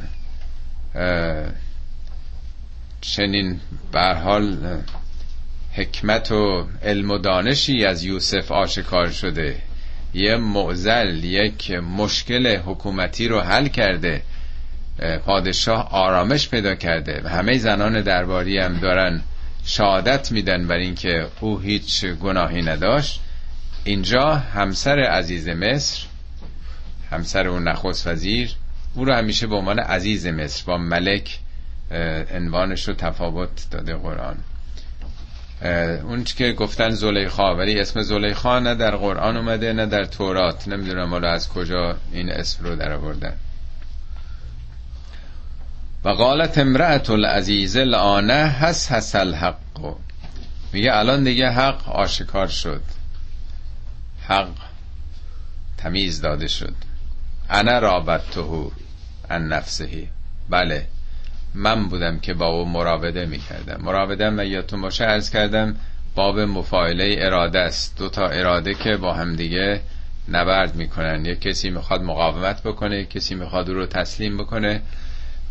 [3.01, 3.61] چنین
[3.95, 4.57] حال
[5.77, 9.57] حکمت و علم و دانشی از یوسف آشکار شده.
[10.15, 14.23] یه معزل یک مشکل حکومتی رو حل کرده.
[15.25, 17.21] پادشاه آرامش پیدا کرده.
[17.25, 19.23] و همه زنان درباری هم دارن
[19.65, 23.21] شهادت میدن بر اینکه او هیچ گناهی نداشت.
[23.85, 26.07] اینجا همسر عزیز مصر
[27.11, 28.51] همسر اون نخست وزیر
[28.95, 31.39] او رو همیشه به عنوان عزیز مصر با ملک
[32.35, 34.37] عنوانش رو تفاوت داده قرآن.
[35.63, 40.69] اون که گفتن زلیخا ولی اسم زلیخا نه در قرآن اومده نه در تورات.
[40.69, 43.33] نمی‌دونم حالا از کجا این اسم رو در آوردن.
[46.05, 49.57] و قالت امرأت العزیز الانه حس حس الحق.
[50.73, 52.83] میگه الان دیگه حق آشکار شد.
[54.29, 54.49] حق
[55.77, 56.75] تمیز داده شد.
[57.51, 58.71] انا رابطته
[59.31, 60.09] ان نفسهی
[60.51, 60.87] بله.
[61.55, 63.83] من بودم که با او مراوده می‌کردم.
[63.85, 65.77] مراوده من یادتون باشه ارز کردم
[66.15, 67.99] باب مفاعله اراده است.
[67.99, 69.81] دو تا اراده که با هم دیگه
[70.29, 71.25] نبرد می‌کنن.
[71.25, 74.83] یک کسی می‌خواد مقاومت بکنه یک کسی می‌خواد او رو تسلیم بکنه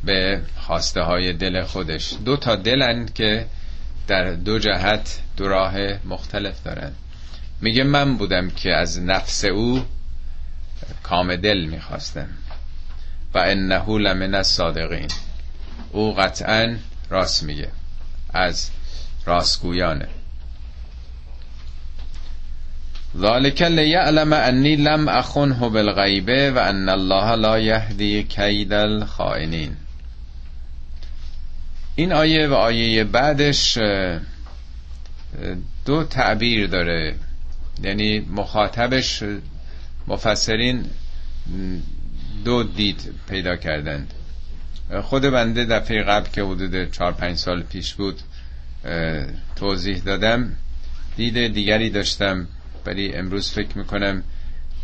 [0.03, 2.13] به خواسته های دل خودش.
[2.25, 3.45] دو تا دلن که
[4.08, 6.91] در دو جهت دو راه مختلف دارن.
[7.62, 9.86] میگه من بودم که از نفس او
[11.03, 12.27] کام دل می‌خواستم.
[13.34, 15.08] و انه لمن الصادقین.
[15.95, 16.77] او قطعا
[17.10, 17.69] راست میگه.
[18.34, 18.69] از
[19.25, 20.08] راستگویانه.
[23.17, 29.75] ذالک لیعلم انی لم اخنه بالغیبه و ان الله لا یهدی کید الخائنین.
[31.95, 33.77] این آیه و آیه بعدش
[35.86, 37.15] دو تعبیر داره.
[37.84, 39.23] یعنی مخاطبش
[40.08, 40.86] مفسرین
[42.45, 44.13] دو دید پیدا کردند.
[45.03, 48.19] خود بنده دفعه قبل که حدود چهار پنج سال پیش بود
[49.55, 50.51] توضیح دادم.
[51.17, 52.47] دید دیگری داشتم
[52.85, 54.23] ولی امروز فکر می‌کنم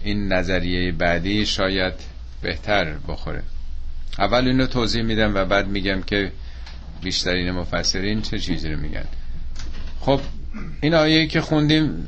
[0.03, 1.93] این نظریه بعدی شاید
[2.41, 3.43] بهتر بخوره.
[4.19, 6.31] اول اینو توضیح میدم و بعد میگم که
[7.01, 9.05] بیشترین مفسرین چه چیزی رو میگن.
[9.99, 10.21] خب
[10.81, 12.07] این آیه که خوندیم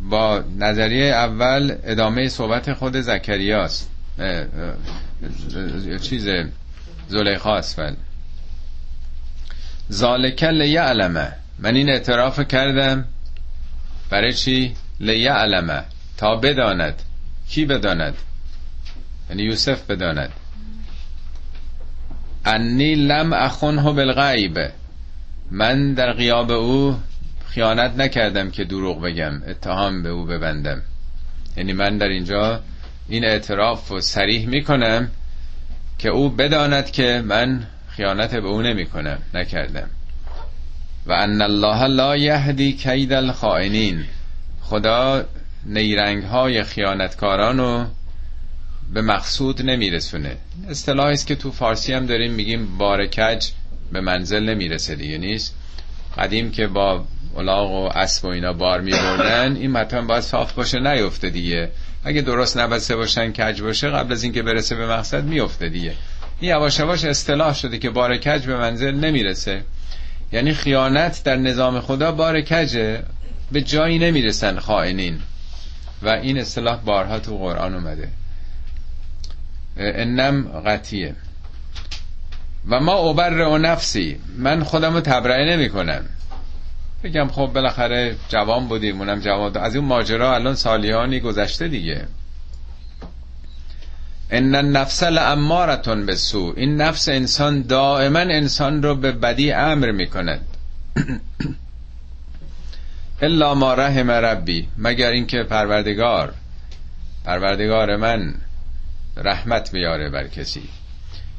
[0.00, 3.90] با نظریه اول ادامه صحبت خود زکریاست.
[6.02, 6.28] چیز
[7.08, 7.94] زلیخاست ول
[9.92, 11.32] ذالک لیعلمه.
[11.58, 13.04] من این اعتراف کردم.
[14.10, 15.84] برای چی؟ لیعلمه.
[16.16, 17.02] تا بداند.
[17.48, 18.14] کی بداند؟
[19.30, 20.32] یعنی یوسف بداند.
[22.46, 24.58] انی لم اخونه بالغیب.
[25.50, 27.00] من در غیاب او
[27.46, 29.42] خیانت نکردم که دروغ بگم.
[29.46, 30.82] اتهام به او ببندم.
[31.56, 32.60] یعنی من در اینجا
[33.08, 35.10] این اعتراف رو سریح می‌کنم
[35.98, 39.90] که او بداند که من خیانت به او نمی کنم نکردم.
[41.06, 44.04] و ان الله لا یهدی کید الخائنین.
[44.60, 45.24] خدا
[45.66, 47.86] نیرنگ های خیانتکاران رو
[48.92, 50.36] به مقصود نمیرسونه.
[50.68, 53.48] اصطلاحی است که تو فارسی هم داریم میگیم بارکج
[53.92, 55.54] به منزل نمی‌رسه دیگه نیست؟
[56.18, 57.04] قدیم که با
[57.36, 61.70] الاغ و اسب و اینا بار میبردن این مطمئن باید صاف باشه نیفته دیگه.
[62.04, 65.92] اگه درست نبسته باشن کج باشه قبل از اینکه برسه به مقصد میفته دیگه.
[66.40, 69.62] این یواش یواش اصطلاح شده که بار کج به منزل نمی‌رسه.
[70.32, 73.02] یعنی خیانت در نظام خدا بار کجه
[73.52, 75.18] به جایی نمی‌رسن خائنین.
[76.02, 78.08] و این اصطلاح بارها تو قرآن اومده.
[79.76, 81.14] انم قطیه.
[82.68, 84.16] و ما اوبر و نفسی.
[84.38, 86.04] من خودم رو تبرئه نمی کنم
[87.04, 92.06] بگم خب بالاخره جوان بودیم اونم جوان از اون ماجرا الان سالیانی گذشته دیگه.
[94.30, 100.40] ان النفس لامارتون به سو این نفس انسان دائما انسان رو به بدی امر می‌کند.
[103.22, 104.68] الا ما رحم ربی.
[104.78, 106.34] مگر اینکه پروردگار
[107.24, 108.34] پروردگار من
[109.16, 110.68] رحمت بیاره بر کسی.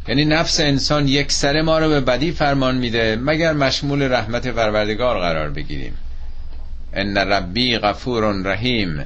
[0.08, 5.20] یعنی نفس انسان یک سر ما رو به بدی فرمان میده مگر مشمول رحمت پروردگار
[5.20, 5.94] قرار بگیریم.
[6.94, 9.06] ان ربی غفور رحیم.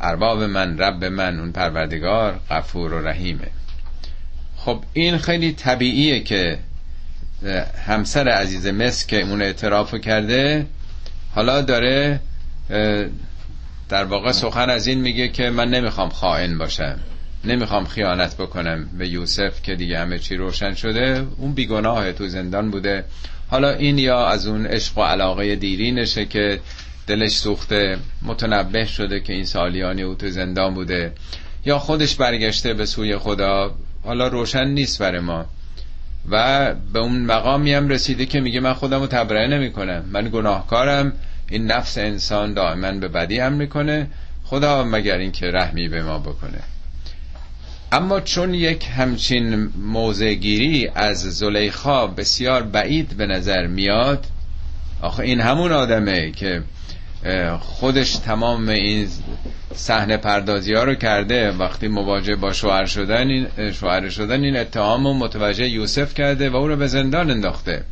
[0.00, 3.48] ارباب من رب من اون پروردگار غفور و رحیمه.
[4.56, 6.58] خب این خیلی طبیعیه که
[7.86, 10.66] همسر عزیز مصر که اون اعتراف کرده
[11.34, 12.20] حالا داره
[13.88, 16.98] در واقع سخن از این میگه که من نمی‌خوام خائن باشم.
[17.44, 21.26] نمی‌خوام خیانت بکنم به یوسف که دیگه همه چی روشن شده.
[21.36, 23.04] اون بیگناه تو زندان بوده.
[23.48, 26.60] حالا این یا از اون عشق و علاقه دیرینشه که
[27.06, 31.12] دلش سوخته متنبه شده که این سالیانی او تو زندان بوده.
[31.64, 33.74] یا خودش برگشته به سوی خدا
[34.04, 35.46] حالا روشن نیست برای ما.
[36.30, 40.28] و به اون مقامی هم رسیده که میگه من خودم رو تبرئه نمی کنم من
[40.32, 41.12] گناهکارم.
[41.50, 44.06] این نفس انسان دائما به بدی هم می‌کنه.
[44.44, 46.58] خدا مگر این که رحمی به ما بکنه.
[47.92, 54.26] اما چون یک همچین موزگیری از زلیخا بسیار بعید به نظر میاد
[55.02, 56.62] آخه این همون آدمه که
[57.60, 59.08] خودش تمام این
[59.74, 61.50] صحنه پردازی ها رو کرده.
[61.50, 66.56] وقتی مواجه با شوهر شدن این شوهر شدن این اتهام رو متوجه یوسف کرده و
[66.56, 67.84] او رو به زندان انداخته.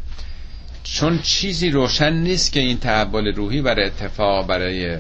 [0.85, 4.98] چون چیزی روشن نیست که این تحول روحی برای اتفاق برای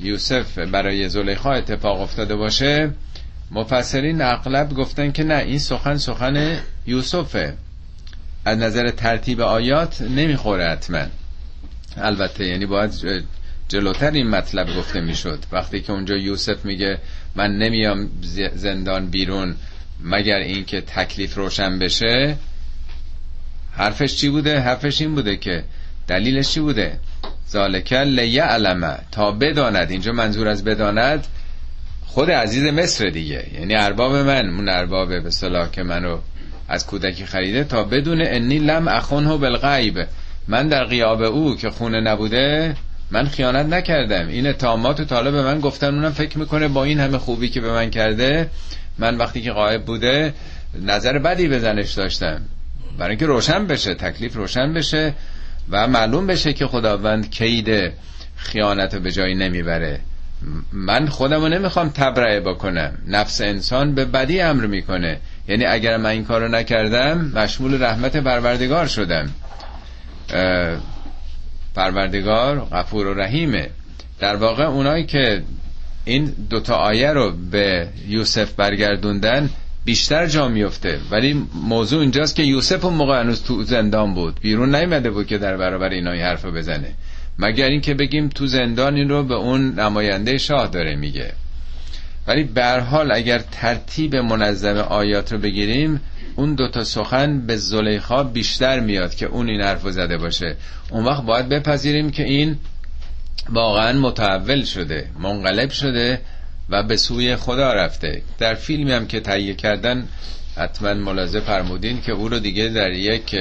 [0.00, 2.90] یوسف برای زلیخا اتفاق افتاده باشه
[3.50, 7.54] مفسرین اغلب گفتن که نه این سخن سخن یوسفه.
[8.44, 11.06] از نظر ترتیب آیات نمی‌خوره حتما.
[11.96, 12.92] البته یعنی باید
[13.68, 15.44] جلوتر این مطلب گفته می‌شد.
[15.52, 16.98] وقتی که اونجا یوسف میگه
[17.34, 18.10] من نمیام
[18.54, 19.56] زندان بیرون
[20.00, 22.36] مگر اینکه تکلیف روشن بشه
[23.72, 25.64] حرفش چی بوده؟ حرفش این بوده که
[26.06, 26.98] دلیلش چی بوده؟
[27.50, 29.90] ذالکل لیعلم تا بداند.
[29.90, 31.26] اینجا منظور از بداند
[32.14, 33.46] خود عزیز مصر دیگه.
[33.54, 36.18] یعنی ارباب من اون ارباب به صلاح که منو
[36.68, 40.06] از کودکی خریده تا بدون انی لم اخونه بالغیب.
[40.48, 42.76] من در قیاب او که خونه نبوده
[43.10, 44.28] من خیانت نکردم.
[44.28, 47.72] این اتهامات طالب به من گفتن اونم فکر می‌کنه با این همه خوبی که به
[47.72, 48.50] من کرده
[48.98, 50.34] من وقتی که غایب بوده
[50.82, 52.40] نظر بدی بزنش داشتم.
[52.98, 55.14] برای اینکه روشن بشه تکلیف روشن بشه
[55.70, 57.92] و معلوم بشه که خداوند کید
[58.36, 60.00] خیانت به جایی نمی‌بره.
[60.72, 62.98] من خودم رو نمی‌خوام تبرئه بکنم.
[63.06, 65.18] نفس انسان به بدی امر می‌کنه.
[65.48, 69.30] یعنی اگر من این کارو نکردم مشمول رحمت پروردگار شدم.
[71.74, 73.70] پروردگار غفور و رحیمه.
[74.20, 75.42] در واقع اونایی که
[76.04, 79.50] این دوتا آیه رو به یوسف برگردوندن
[79.84, 80.98] بیشتر جا میفته.
[81.10, 84.40] ولی موضوع اینجاست که یوسف اون موقع هنوز تو زندان بود.
[84.40, 86.94] بیرون نیمده بود که در برابر اینا حرف بزنه.
[87.38, 91.32] مگر اینکه بگیم تو زندان این رو به اون نماینده شاه داره میگه.
[92.26, 96.00] ولی به حال اگر ترتیب منظم آیات رو بگیریم
[96.36, 100.56] اون دوتا سخن به زلیخا بیشتر میاد که اون این حرف زده باشه.
[100.90, 102.56] اون وقت باید بپذیریم که این
[103.48, 106.20] واقعا متحول شده منقلب شده
[106.70, 108.22] و به سوی خدا رفته.
[108.38, 110.08] در فیلمی هم که تهیه کردن
[110.56, 113.36] حتما ملاحظه فرمودین که او رو دیگه در یک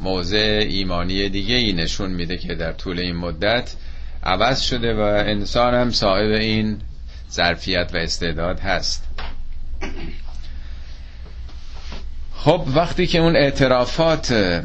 [0.00, 3.74] موضع ایمانی دیگه ای نشون میده که در طول این مدت
[4.22, 6.80] عوض شده و انسان هم صاحب این
[7.30, 9.06] ظرفیت و استعداد هست.
[12.34, 14.62] خب وقتی که اون اعترافات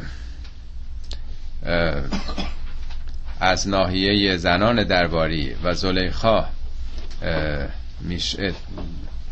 [3.40, 6.44] از ناحیه زنان درباری و زلیخا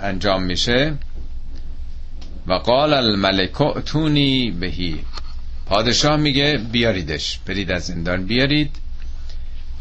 [0.01, 0.95] انجام میشه
[2.47, 5.05] و قال الملک اتونی بهی.
[5.66, 8.77] پادشاه میگه بیاریدش برید از زندان بیارید.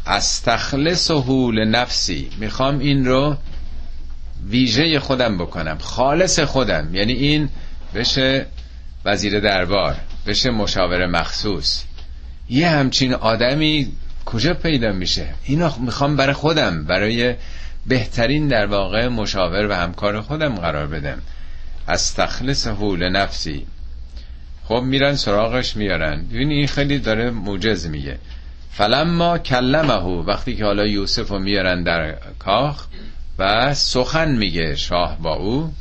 [0.06, 2.30] استخلصه لنفسی.
[2.38, 3.36] می‌خوام این رو
[4.48, 6.94] ویژه خودم بکنم خالص خودم.
[6.94, 7.48] یعنی این
[7.94, 8.46] بشه
[9.04, 11.84] وزیر دربار بشه مشاور مخصوص.
[12.48, 13.92] یه همچین آدمی
[14.24, 17.34] کجا پیدا میشه؟ اینو می‌خوام برای خودم برای
[17.86, 21.22] بهترین در واقع مشاور و همکار خودم قرار بدم.
[21.86, 23.66] از تخلص حول نفسی
[24.64, 26.24] خب میرن سراغش میارن.
[26.32, 28.18] ببین این خیلی داره موجز میگه.
[28.70, 32.86] فلما کلمه وقتی که حالا یوسف رو میارن در کاخ
[33.38, 35.72] و سخن میگه شاه با او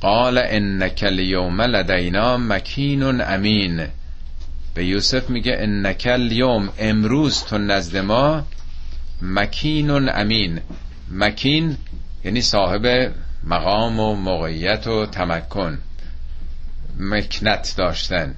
[0.00, 3.86] قال انک الیوم لدینا مکین امین.
[4.74, 8.46] به یوسف میگه انک الیوم امروز تو نزد ما
[9.22, 10.60] مکین امین.
[11.10, 11.76] مکین
[12.24, 13.12] یعنی صاحب
[13.44, 15.78] مقام و موقعیت و تمکن.
[17.00, 18.34] مکنت داشتن.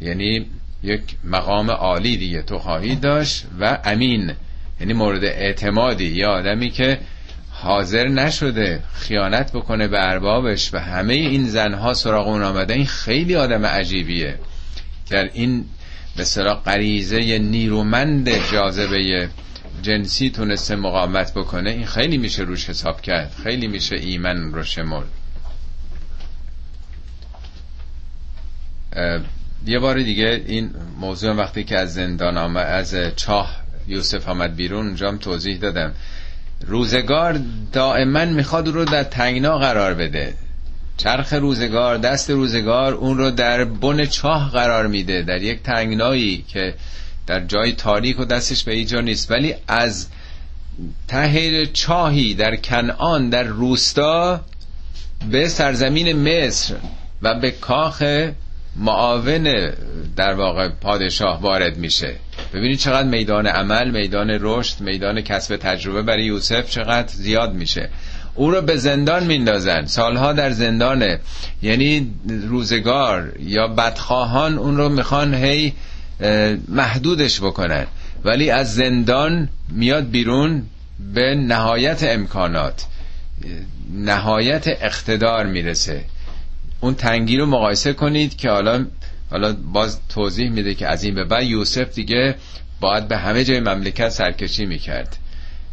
[0.00, 0.46] یعنی
[0.82, 4.32] یک مقام عالی دیگه تو خواهی داشت و امین.
[4.80, 6.04] یعنی مورد اعتمادی.
[6.04, 6.98] یا آدمی که
[7.50, 12.74] حاضر نشده خیانت بکنه به اربابش و همه این زنها سراغ اون آمده.
[12.74, 14.38] این خیلی آدم عجیبیه.
[15.10, 15.64] در این
[16.16, 19.28] به سراغ غریزه نیرومند جاذبه
[19.82, 21.70] جنسی تونسته مقاومت بکنه.
[21.70, 23.34] این خیلی میشه روش حساب کرد.
[23.42, 25.04] خیلی میشه ایمن رو شمول
[29.66, 33.56] یه بار دیگه این موضوع وقتی که از زندان آمد از چاه
[33.86, 35.92] یوسف آمد بیرون اونجا توضیح دادم.
[36.66, 37.40] روزگار
[37.72, 40.34] دائما می‌خواد رو در تنگنا قرار بده.
[40.96, 46.74] چرخ روزگار دست روزگار اون رو در بن چاه قرار میده در یک تنگنایی که
[47.26, 49.30] در جای تاریک و دستش به ایجا نیست.
[49.30, 50.08] ولی از
[51.08, 54.40] ته چاهی در کنعان در روستا
[55.30, 56.74] به سرزمین مصر
[57.22, 58.02] و به کاخ
[58.78, 59.72] معاون
[60.16, 62.14] در واقع پادشاه وارد میشه.
[62.54, 67.88] ببینید چقدر میدان عمل میدان رشد میدان کسب تجربه برای یوسف چقدر زیاد میشه.
[68.34, 69.86] او رو به زندان میندازن.
[69.86, 71.20] سالها در زندانه.
[71.62, 72.14] یعنی
[72.48, 75.72] روزگار یا بدخواهان اون رو می‌خوان هی
[76.68, 77.86] محدودش بکنن.
[78.24, 80.62] ولی از زندان میاد بیرون
[81.14, 82.86] به نهایت امکانات.
[83.94, 86.04] نهایت اقتدار می‌رسه.
[86.80, 88.86] اون تنگی رو مقایسه کنید که حالا
[89.30, 92.34] حالا باز توضیح میده که از این به بعد یوسف دیگه
[92.80, 95.16] باید به همه جای مملکت سرکشی می‌کرد.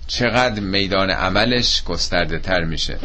[0.07, 2.97] چقدر میدان عملش گسترده تر میشه.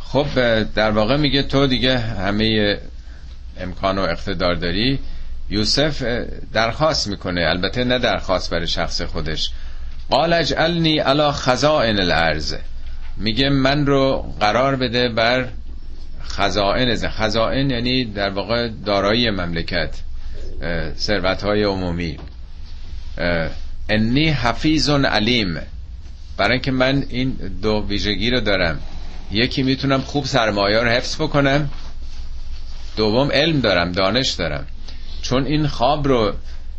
[0.00, 2.78] خب در واقع میگه تو دیگه همه
[3.60, 4.98] امکان و اقتدار داری.
[5.50, 6.02] یوسف
[6.52, 7.40] درخواست می‌کنه.
[7.40, 9.50] البته نه درخواست برای شخص خودش.
[10.10, 12.54] قال اجعلنی علی خزائن الارض.
[13.16, 15.48] میگه من رو قرار بده بر
[16.28, 19.90] خزائن خزائن یعنی در واقع دارایی مملکت
[20.96, 22.18] ثروت های عمومی.
[23.88, 25.60] انی حفیظ علیم.
[26.36, 27.30] برای اینکه من این
[27.62, 28.78] دو ویژگی رو دارم.
[29.32, 31.70] یکی می‌تونم خوب سرمایه رو حفظ بکنم
[32.96, 34.66] دوم علم دارم دانش دارم.
[35.22, 36.32] چون این خواب رو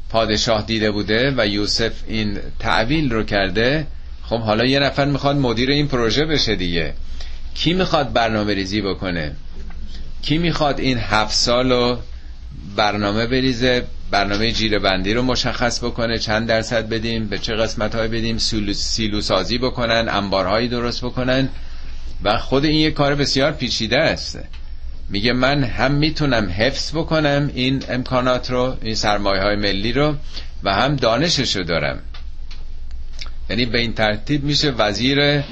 [0.10, 3.88] پادشاه دیده بوده و یوسف این تعویل رو کرده
[4.24, 6.94] خب حالا یه نفر می‌خواد مدیر این پروژه بشه دیگه.
[7.58, 9.36] کی می‌خواد برنامه ریزی بکنه؟
[10.22, 11.98] کی می‌خواد این هفت سال رو
[12.76, 18.08] برنامه بریزه برنامه جیره بندی رو مشخص بکنه چند درصد بدیم به چه قسمت های
[18.08, 18.38] بدیم
[18.74, 21.50] سیلو سازی بکنن انبارهایی درست بکنن؟
[22.24, 24.40] و خود این یه کار بسیار پیچیده است.
[25.10, 30.16] میگه من هم می‌تونم حفظ بکنم این امکانات رو این سرمایه های ملی رو
[30.64, 32.00] و هم دانشش رو دارم.
[33.50, 35.44] یعنی به این ترتیب میشه وزیر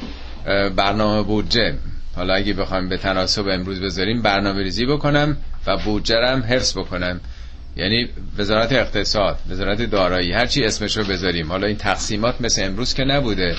[0.75, 1.75] برنامه بودجه.
[2.15, 5.37] حالا اگه بخوایم به تناسب امروز بذاریم برنامه ریزی بکنم
[5.67, 7.21] و بودجه هم حفظ بکنم.
[7.77, 11.51] یعنی وزارت اقتصاد وزارت دارایی هرچی اسمش رو بذاریم.
[11.51, 13.55] حالا این تقسیمات مثل امروز که نبوده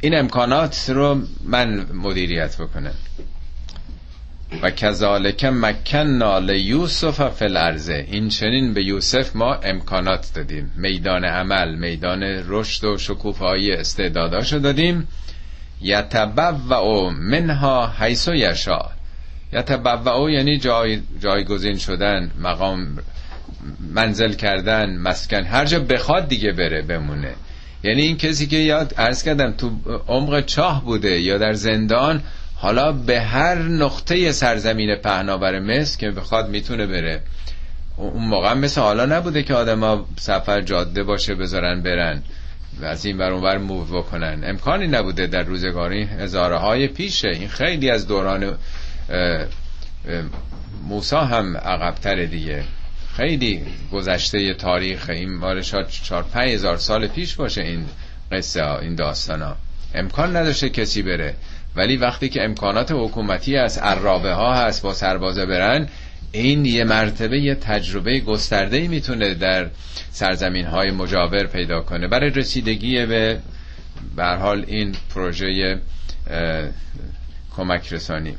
[0.00, 2.94] این امکانات رو من مدیریت بکنم.
[4.62, 7.88] و کذالک مکننا لیوسف فی الارض.
[7.88, 10.72] این چنین به یوسف ما امکانات دادیم.
[10.76, 15.08] میدان عمل میدان رشد و شکوفایی استعداداشو دادیم.
[15.82, 18.90] یتبوع منها حیث یشا
[19.52, 22.98] یتبوع یعنی جای جایگزین شدن مقام
[23.94, 25.44] منزل کردن مسکن.
[25.44, 27.34] هر جا بخواد دیگه بره بمونه.
[27.82, 29.70] یعنی این کسی که یاد عرض کردم تو
[30.08, 32.22] عمق چاه بوده یا در زندان
[32.56, 37.20] حالا به هر نقطه سرزمین پهناور مصر که بخواد می‌تونه بره.
[37.96, 42.22] اون موقع مثل حالا نبوده که آدما سفر جاده باشه بذارن برن.
[42.82, 44.40] و از این بر اونور موو بکنن.
[44.44, 46.02] امکانی نبوده در روزگاری.
[46.02, 47.28] هزاره های پیشه.
[47.28, 48.58] این خیلی از دوران
[50.88, 52.64] موسا هم عقبتر دیگه.
[53.16, 53.62] خیلی
[53.92, 55.10] گذشته تاریخ.
[55.10, 57.86] این مال شاید چار هزار سال پیش باشه این
[58.32, 59.56] قصه ها این داستان ها.
[59.94, 61.34] امکان نداشته کسی بره.
[61.76, 65.88] ولی وقتی که امکانات حکومتی از عرابه ها هست با سربازه برن
[66.32, 69.70] این یه مرتبه یه تجربه گسترده ای می‌تونه در
[70.10, 72.08] سرزمین های مجاور پیدا کنه.
[72.08, 73.40] برای رسیدگی به
[74.24, 75.80] حال این پروژه
[77.56, 78.34] کمک رسانی.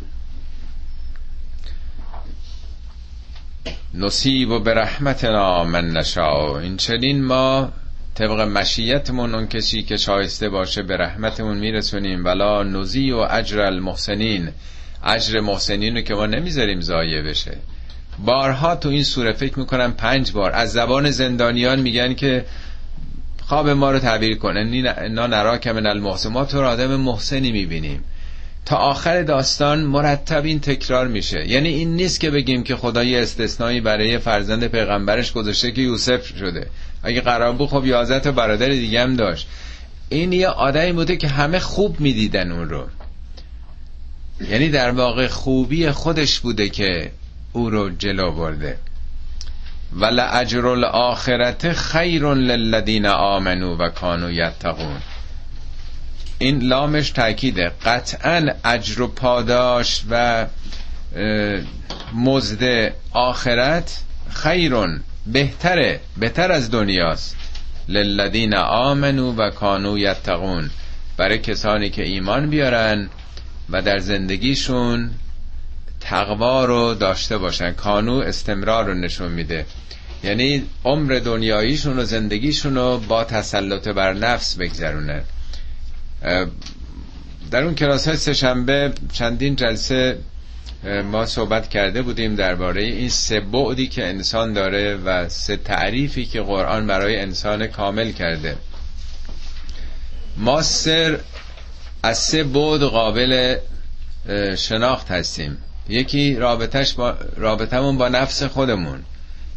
[3.94, 7.72] نصیب و به رحمتنا من نشا این چنین ما
[8.16, 12.26] طبق مشیتمون اون کسی که شایسته باشه به رحمتمون میرسونیم.
[12.26, 14.50] ولا نزی و اجر المحسنین.
[15.04, 17.58] اجر محسنین رو که ما نمی‌ذاریم ضایع بشه.
[18.26, 20.52] بارها تو این سوره فکر می‌کنم پنج بار.
[20.52, 22.46] از زبان زندانیان میگن که
[23.46, 24.58] خواب ما رو تعبیر کن.
[24.98, 26.46] انا نراک من المحسن.
[26.46, 28.04] تو آدم محسنی می‌بینیم.
[28.66, 31.48] تا آخر داستان مرتب این تکرار میشه.
[31.48, 36.38] یعنی این نیست که بگیم که خدا یه استثنایی برای فرزند پیغمبرش گذاشته که یوسف
[36.38, 36.68] شده.
[37.04, 39.48] اگه قرار بود خب یازده تا برادر دیگه هم داشت.
[40.10, 42.86] این یه آدمی بوده که همه خوب می‌دیدن اون رو.
[44.50, 47.12] یعنی در واقع خوبی خودش بوده که
[47.54, 48.78] او رو جلو برده.
[49.94, 55.02] ول اجر الاخرت خیر للذین آمنو و کانو یتقون
[56.40, 60.46] این لامش تاکیده قطعا اجر و پاداش و
[62.14, 67.36] مزد آخرت خیرون بهتره بهتر از دنیاست.
[67.88, 70.70] للذین آمنو و کانو یتقون
[71.18, 73.10] برای کسانی که ایمان بیارن
[73.70, 75.12] و در زندگیشون
[76.02, 79.66] تقوا رو داشته باشن کانو استمرار رو نشون میده.
[80.24, 85.24] یعنی عمر دنیاییشون و زندگیشون رو با تسلط بر نفس بگذرونه.
[87.52, 90.18] در اون کلاس های سهشنبه چندین جلسه
[91.12, 96.42] ما صحبت کرده بودیم درباره این سه بعدی که انسان داره و سه تعریفی که
[96.42, 98.56] قرآن برای انسان کامل کرده.
[100.38, 101.20] ما سر
[102.04, 103.58] از سه بعد قابل
[104.58, 105.58] شناخت هستیم.
[105.92, 109.00] یکی رابطش با رابطمون با نفس خودمون.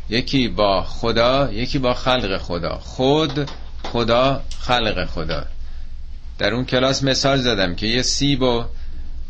[0.09, 2.79] یکی با خدا یکی با خلق خدا.
[2.79, 3.51] خود
[3.85, 5.45] خدا خلق خدا.
[6.39, 8.65] در اون کلاس مثال زدم که یه سیب و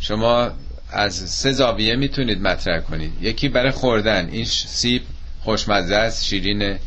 [0.01, 0.51] شما
[0.91, 3.13] از سه زاویه می‌تونید مطرح کنید.
[3.23, 4.29] یکی برای خوردن.
[4.29, 5.03] این سیب
[5.41, 6.79] خوشمزه است شیرینه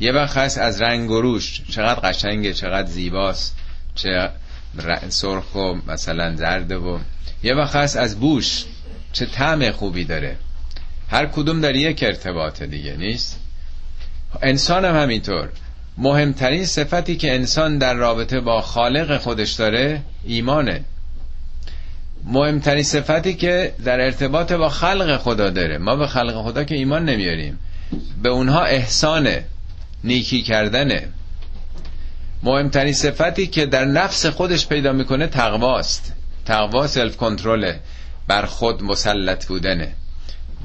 [0.00, 1.62] یه وقت هست از رنگ و روش.
[1.70, 3.56] چقدر قشنگه چقدر زیباست.
[3.94, 4.30] چه
[5.08, 6.98] سرخ و مثلا زرده و
[7.42, 8.64] یه وقت هست از بوش.
[9.14, 10.36] چه طعم خوبی داره.
[11.10, 13.40] هر کدوم در یک ارتباط دیگه نیست.
[14.42, 15.48] انسان هم همینطور.
[15.98, 20.84] مهمترین صفتی که انسان در رابطه با خالق خودش داره ایمانه.
[22.24, 25.78] مهمترین صفتی که در ارتباط با خلق خدا داره.
[25.78, 27.58] ما به خلق خدا که ایمان نمیاریم.
[28.22, 29.44] به اونها احسانه
[30.04, 31.08] نیکی کردنه.
[32.42, 36.12] مهمترین صفتی که در نفس خودش پیدا می‌کنه تقواست.
[36.46, 37.80] تقوا سلف کنترله.
[38.28, 39.92] بر خود مسلط بودنه.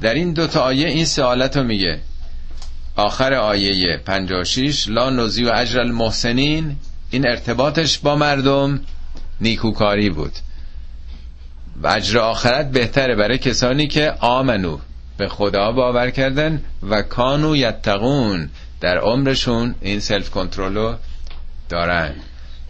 [0.00, 2.00] در این دوتا آیه این سوالت رو میگه.
[2.96, 6.76] آخر آیه 56 لا نزی و اجر المحسنین.
[7.10, 8.80] این ارتباطش با مردم
[9.40, 10.32] نیکوکاری بود.
[11.82, 14.78] و اجر آخرت بهتره برای کسانی که آمنو
[15.16, 18.50] به خدا باور کردن و کانو یتقون
[18.80, 20.94] در عمرشون این سلف کنترلو
[21.68, 22.14] دارن.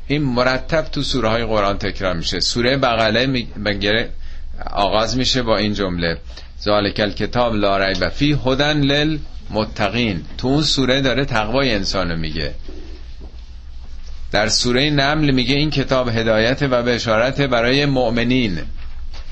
[0.06, 2.40] این مرتب تو سوره های قرآن تکرار میشه.
[2.40, 4.10] سوره بغله بگره
[4.66, 6.18] آغاز میشه با این جمله.
[6.62, 9.18] ذالک الکتاب لا ریب فی هدن لل
[9.50, 12.54] متقین تو اون سوره داره تقوای انسانو میگه.
[14.32, 18.58] در سوره نمل میگه این کتاب هدایت و بشارت برای مؤمنین.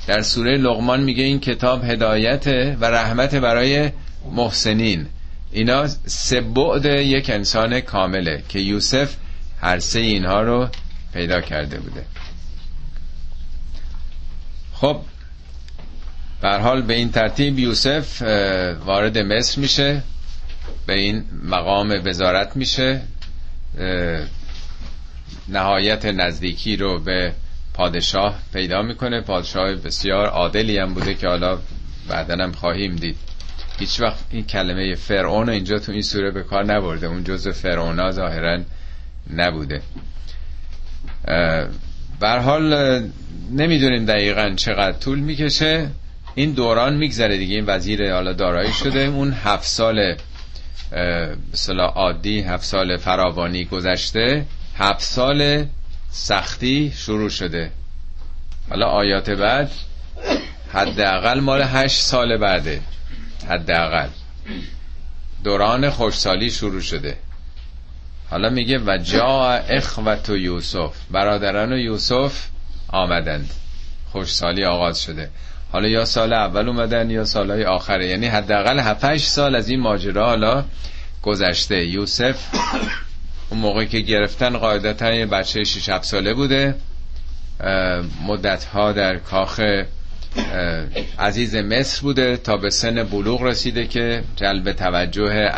[0.06, 2.46] در سوره لغمان میگه این کتاب هدایت
[2.80, 3.90] و رحمت برای
[4.32, 5.06] محسنین.
[5.52, 9.16] اینا سه بعد یک انسان کامله که یوسف
[9.60, 10.68] هر سه اینها رو
[11.14, 12.04] پیدا کرده بوده.
[14.74, 15.00] خب
[16.40, 18.22] بر حال به این ترتیب یوسف
[18.84, 20.02] وارد مصر میشه
[20.86, 23.00] به این مقام وزارت میشه
[25.48, 27.32] نهایت نزدیکی رو به
[27.74, 29.20] پادشاه پیدا می‌کنه.
[29.20, 31.58] پادشاه بسیار عادلی هم بوده که حالا
[32.08, 33.16] بعدا هم خواهیم دید.
[33.78, 37.06] هیچ وقت این کلمه فرعون اینجا تو این سوره به کار نبرده.
[37.06, 38.60] اون جز فرعونا ظاهرا
[39.34, 39.82] نبوده.
[42.20, 42.72] بر حال
[43.50, 45.88] نمی‌دونیم دقیقا چقدر طول می‌کشه.
[46.38, 49.00] این دوران میگذره دیگه این وزیر حالا دارایی شده.
[49.00, 50.16] اون هفت سال
[51.52, 55.66] مثلا عادی هفت سال فراوانی گذشته هفت سال
[56.10, 57.70] سختی شروع شده.
[58.70, 59.70] حالا آیات بعد
[60.72, 62.80] حداقل مال هشت سال بعده.
[63.48, 64.08] حداقل.
[65.44, 67.16] دوران خوشسالی شروع شده.
[68.30, 70.96] حالا میگه و جا اخوت و یوسف.
[71.10, 72.48] برادران یوسف
[72.88, 73.50] آمدند.
[74.12, 75.30] خوشسالی آغاز شده.
[75.72, 78.06] حالا یا سال اول اومدن یا سالهای آخره.
[78.06, 80.64] یعنی حداقل 7 سال از این ماجرا حالا
[81.22, 81.86] گذشته.
[81.86, 82.36] یوسف
[83.50, 86.74] اون موقعی که گرفتن قاعدتا یه بچه 6 7 ساله بوده.
[88.26, 89.60] مدت ها در کاخ
[91.18, 95.50] عزیز مصر بوده تا به سن بلوغ رسیده که جلب توجه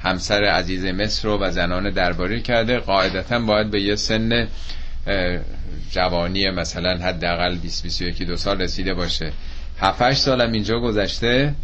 [0.00, 2.78] همسر عزیز مصر رو و زنان درباری کرده.
[2.78, 4.48] قاعدتا باید به یه سن
[5.90, 9.32] جوانی مثلا حداقل 20 21 دو سال رسیده باشه.
[9.80, 11.54] 7 سالم اینجا گذشته.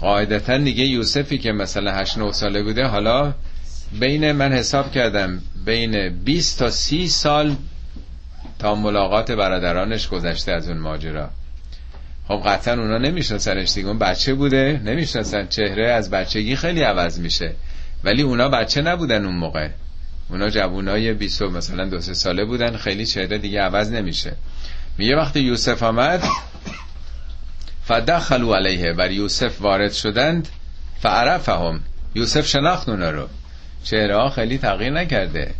[0.00, 3.34] قاعدتا دیگه یوسفی که مثلا 8 9 ساله بوده حالا
[4.00, 7.56] بین من حساب کردم بین 20 تا 30 سال
[8.58, 11.30] تا ملاقات برادرانش گذشته از اون ماجرا.
[12.28, 13.88] خب قطعا اونا نمیشناسنش دیگه.
[13.88, 17.54] اون بچه بوده نمی‌شناسن چهره از بچگی خیلی عوض میشه.
[18.04, 19.68] ولی اونا بچه نبودن اون موقع.
[20.30, 24.32] اونا جوونای 20 مثلا دو سه ساله بودن خیلی چهره دیگه عوض نمیشه.
[24.98, 26.24] میگه وقتی یوسف آمد
[27.84, 30.48] فدخلوا علیه بر یوسف وارد شدند
[31.00, 31.80] فعرفهم.
[32.14, 33.28] یوسف شناخت اونا رو.
[33.84, 35.54] چهره ها خیلی تغییر نکرده.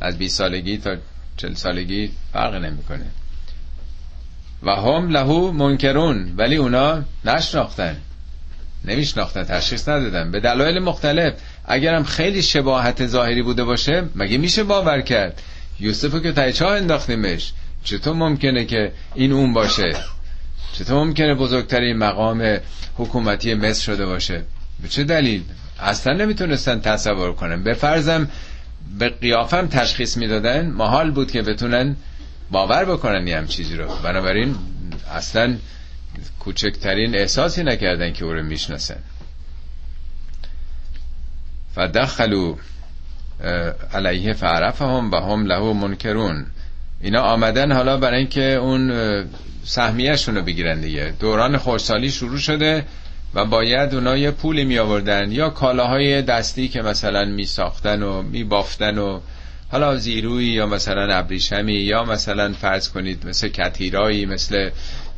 [0.00, 0.96] از 20 سالگی تا
[1.36, 3.06] 40 سالگی فرق نمی‌کنه.
[4.62, 7.96] و هم لهو منکرون ولی اونا نشناختن.
[8.84, 10.30] نمیشناختن تشخیص ندادن.
[10.30, 11.34] به دلایل مختلف.
[11.68, 15.42] اگرم خیلی شباهت ظاهری بوده باشه مگه میشه باور کرد؟
[15.80, 17.52] یوسف که تایچه ها انداختیمش.
[17.84, 19.96] چطور ممکنه که این اون باشه؟
[20.72, 22.58] چطور ممکنه بزرگترین مقام
[22.96, 24.42] حکومتی مصر شده باشه؟
[24.82, 25.42] به چه دلیل؟
[25.80, 27.62] اصلا نمی‌تونستن تصور کنن.
[27.62, 28.28] به فرضم
[28.98, 30.66] به قیافم تشخیص می‌دادن.
[30.66, 31.96] محال بود که بتونن
[32.50, 33.88] باور بکنن یه چیزی رو.
[34.04, 34.56] بنابراین
[35.14, 35.56] اصلا
[36.40, 38.96] کوچکترین احساسی نکردن که او رو می‌شناسن.
[41.74, 42.54] فدخلوا
[43.94, 46.46] علیه فعرفهم و هم له منکرون.
[47.00, 48.92] اینا آمدن حالا برای اینکه اون
[49.64, 51.14] سهمیهشون رو بگیرن دیگه.
[51.20, 52.84] دوران خوشسالی شروع شده
[53.34, 58.22] و باید اونا یه پولی می آوردن یا کالاهای دستی که مثلا می ساختن و
[58.22, 59.20] می بافتن و
[59.72, 64.70] حالا زیروی یا مثلا ابریشمی یا مثلا فرض کنید مثل کتیرایی مثل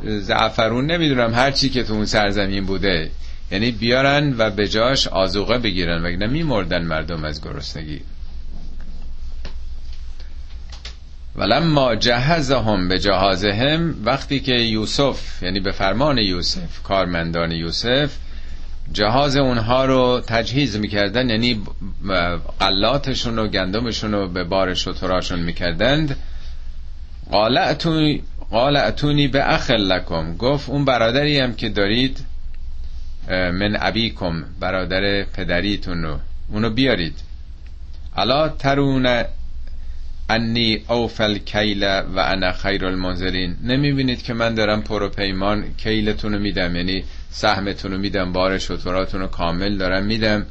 [0.04, 3.10] زعفرون نمی‌دونم هر چی که تو اون سرزمین بوده.
[3.50, 8.00] یعنی بیارن و به جاش آزوقه بگیرن وگرنه میمردن مردم از گرسنگی.
[11.36, 18.10] ولما جهزهم به جهازهم وقتی که یوسف یعنی به فرمان یوسف کارمندان یوسف
[18.92, 21.62] جهاز اونها رو تجهیز می‌کردن یعنی
[22.60, 26.16] قلاتشون و گندمشون رو به بار شتراشون می‌کردند.
[28.50, 30.36] قال اتونی به اخل لکم.
[30.36, 32.18] گفت اون برادری هم که دارید
[33.30, 36.18] من ابیکم برادر پدریتون رو.
[36.48, 37.14] اونو بیارید.
[38.16, 39.24] الا ترون
[40.30, 46.38] انی اوفل کیل و انا خیر المنزلین نمی‌بینید که من دارم پرو پیمان کیلتون رو
[46.38, 50.46] میدم یعنی سهمتون رو میدم بار شطوراتون رو کامل دارم میدم.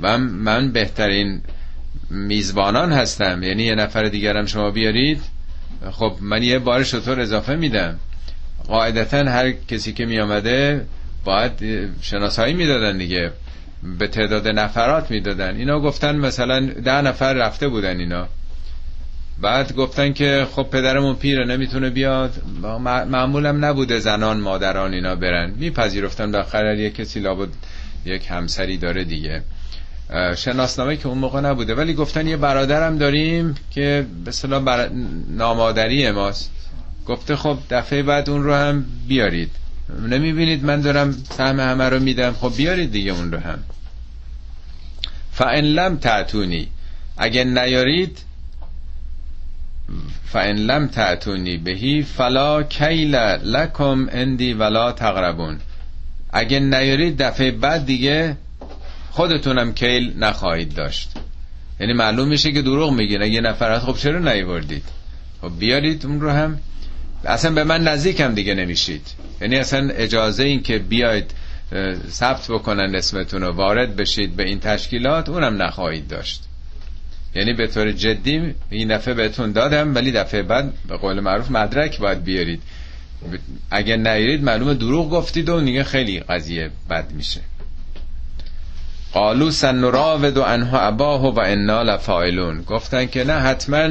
[0.00, 1.40] و من بهترین
[2.10, 3.42] میزبانان هستم.
[3.42, 5.20] یعنی یه نفر دیگرم شما بیارید.
[5.90, 7.98] خب من یه بار شطور اضافه میدم.
[8.66, 10.86] قاعدتا هر کسی که میامده
[11.24, 11.52] باید
[12.00, 13.32] شناسایی می‌دادن دیگه
[13.98, 15.56] به تعداد نفرات می‌دادن.
[15.56, 18.28] اینا گفتن مثلا ده نفر رفته بودن اینا.
[19.42, 22.42] بعد گفتن که خب پدرمون پیره نمی‌تونه بیاد.
[23.08, 25.50] معمولم نبوده زنان مادران اینا برن.
[25.50, 27.48] میپذیرفتن بالاخره یه کسی لابد
[28.04, 29.42] یک همسری داره دیگه.
[30.36, 31.74] شناسنامه که اون موقع نبوده.
[31.74, 34.90] ولی گفتن یه برادرم داریم که به صلاح بر...
[35.30, 36.50] نامادری ماست.
[37.06, 39.50] گفته خب دفعه بعد اون رو هم بیارید.
[40.08, 43.58] نمی‌بینید من دارم سهم همه رو میدم؟ خب بیارید دیگه اون رو هم.
[45.32, 46.68] فان لم تعتونی
[47.16, 48.18] اگه نیارید
[50.26, 53.14] فان لم تعتونی بهی فلا کیل
[53.44, 55.58] لکم اندی ولا تقربون
[56.32, 58.36] اگه نیارید دفعه بعد دیگه
[59.10, 61.10] خودتونم کیل نخواهید داشت.
[61.80, 63.22] یعنی معلوم میشه که دروغ میگین.
[63.22, 64.84] اگه نفرات خب چرا نیوردید؟
[65.42, 66.58] خب بیارید اون رو هم.
[67.24, 69.06] اصلا به من نزدیک هم دیگه نمیشید.
[69.40, 71.30] یعنی اصلا اجازه این که بیاید
[72.10, 76.42] ثبت بکنن اسمتون رو وارد بشید به این تشکیلات اونم نخواهید داشت.
[77.34, 81.98] یعنی به طور جدی این دفعه بهتون دادم ولی دفعه بعد به قول معروف مدرک
[81.98, 82.62] باید بیارید.
[83.70, 87.40] اگه نیارید معلومه دروغ گفتید و دیگه خیلی قضیه بد میشه.
[89.12, 92.62] قالو سنراود و انها اباه و انا لفاعلون.
[92.62, 93.88] گفتن که نه حتما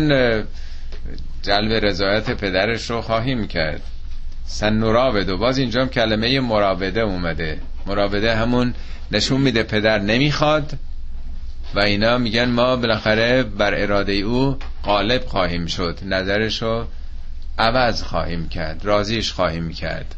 [1.41, 3.81] جلب رضایت پدرش رو خواهیم کرد.
[4.45, 7.59] سنراود و باز اینجا کلمه مراوده اومده.
[7.85, 8.73] مراوده همون
[9.11, 10.73] نشون میده پدر نمی‌خواد
[11.75, 15.99] و اینا میگن ما بالاخره بر اراده او غالب خواهیم شد.
[16.05, 16.88] نظرش رو
[17.59, 20.15] عوض خواهیم کرد رازیش خواهیم کرد.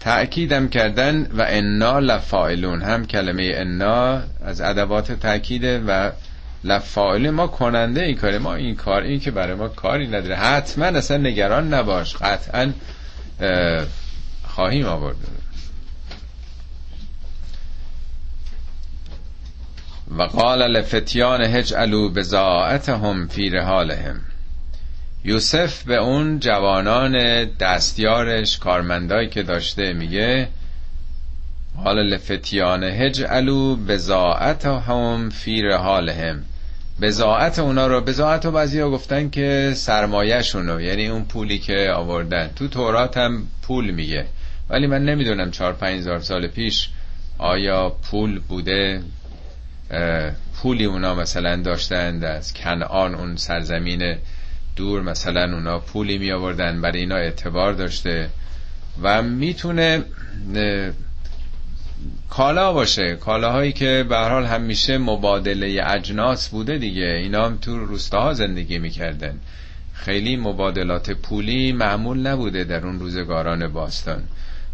[0.00, 6.10] تأکیدم کردن و انا لفائلون هم کلمه انا از ادوات تأکیده و
[6.64, 10.36] لفائل ما کننده این کاره ما این کار این که برای ما کاری نداره.
[10.36, 12.16] حتما اصلا نگران نباش.
[12.16, 12.72] قطعا
[14.44, 15.16] خواهیم آورد.
[20.18, 24.20] و قال لفتیان هجعلو بزاعتهم فی رحالهم.
[25.24, 30.48] یوسف به اون جوانان دستیارش کارمندایی که داشته میگه
[31.84, 36.44] قال لفتیان هجعلو بزاعتهم فی رحالهم.
[37.00, 42.50] بزاعت اونا رو بزاعت و بعضی ها گفتن که سرمایهشونو یعنی اون پولی که آوردن.
[42.56, 44.26] تو تورات هم پول میگه.
[44.70, 46.88] ولی من نمی‌دونم چهار پنج سال پیش
[47.38, 49.02] آیا پول بوده
[50.62, 54.16] پولی اونا مثلا داشتند از کنعان اون سرزمین
[54.76, 58.30] دور مثلا اونا پولی می آوردن برای اینا اعتبار داشته
[59.02, 60.04] و می‌تونه
[62.30, 63.16] کالا باشه.
[63.16, 67.06] کالاهایی که به حال همیشه مبادله اجناس بوده دیگه.
[67.06, 69.40] اینا هم تو روستاها زندگی می‌کردن.
[69.92, 74.22] خیلی مبادلات پولی معمول نبوده در اون روزگاران باستان.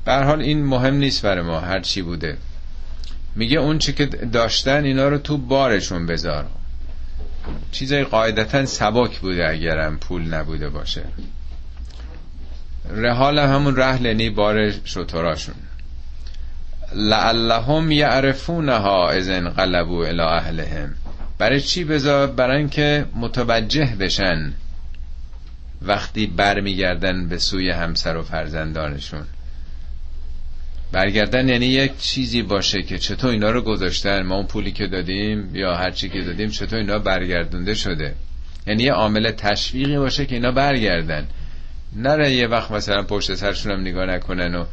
[0.04, 2.36] به حال این مهم نیست برای ما هر چی بوده.
[3.36, 6.46] میگه اون چی که داشتن اینا رو تو بارشون بذار.
[7.72, 11.02] چیزای قاعدتا سبک بوده اگرم پول نبوده باشه.
[12.96, 15.54] رحال همون رحل یعنی بار شطراشون.
[16.94, 20.94] لعلهم یعرفونها از انقلبوا الى اهلهم.
[21.38, 24.52] برای چی بذار؟ برای اینکه متوجه بشن
[25.82, 29.22] وقتی برمیگردن به سوی همسر و فرزندانشون.
[30.92, 35.56] برگردن یعنی یک چیزی باشه که چطور اینا رو گذاشتن؟ ما اون پولی که دادیم
[35.56, 38.14] یا هر چی که دادیم چطور اینا برگردونده شده؟
[38.66, 41.26] یعنی یه عامل تشویقی باشه که اینا برگردن.
[41.96, 44.64] نره یه وقت مثلا پشت سرشون هم نگاه نکنن و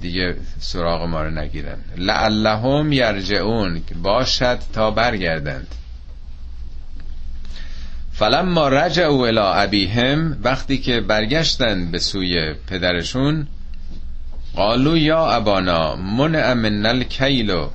[0.00, 1.78] دیگه سراغ ما رو نگیرن.
[1.96, 5.66] لعلهم یرجعون باشد تا برگردند.
[8.12, 13.46] فلما رجعوا الى ابیهم وقتی که برگشتند به سوی پدرشون
[14.54, 17.68] قالو یا ابانا من من الکیلو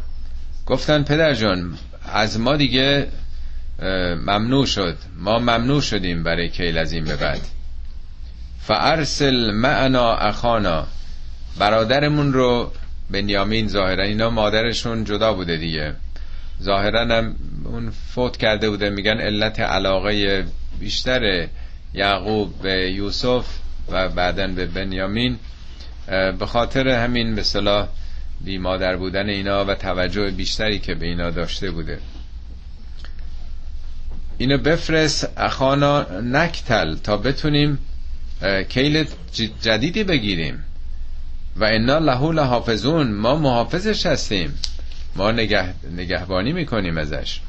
[0.66, 1.78] گفتن پدر جان
[2.14, 3.08] از ما دیگه
[4.28, 4.98] ممنوع شد.
[5.18, 7.42] ما ممنوع شدیم برای کیل از این به بعد.
[8.62, 10.88] فارسل معنا اخانا.
[11.58, 12.72] برادرمون رو
[13.12, 15.96] بنیامین ظاهرا اینا مادرشون جدا بوده دیگه.
[16.62, 17.36] ظاهرا هم
[17.66, 20.46] اون فوت کرده بوده میگن علت علاقه
[20.80, 21.48] بیشتر
[21.94, 23.46] یعقوب به یوسف
[23.92, 25.40] و بعدا به بنیامین.
[26.40, 27.88] به خاطر همین به صلاح
[28.42, 32.00] بی مادر بودن اینا و توجه بیشتری که به اینا داشته بوده.
[34.38, 37.80] اینو بفرست اخانا نکتل تا بتونیم
[38.70, 39.06] کیل
[39.62, 40.64] جدیدی بگیریم.
[41.56, 44.60] و انا لهو لحافظون ما محافظش هستیم.
[45.16, 47.40] ما نگه نگهبانی می‌کنیم ازش.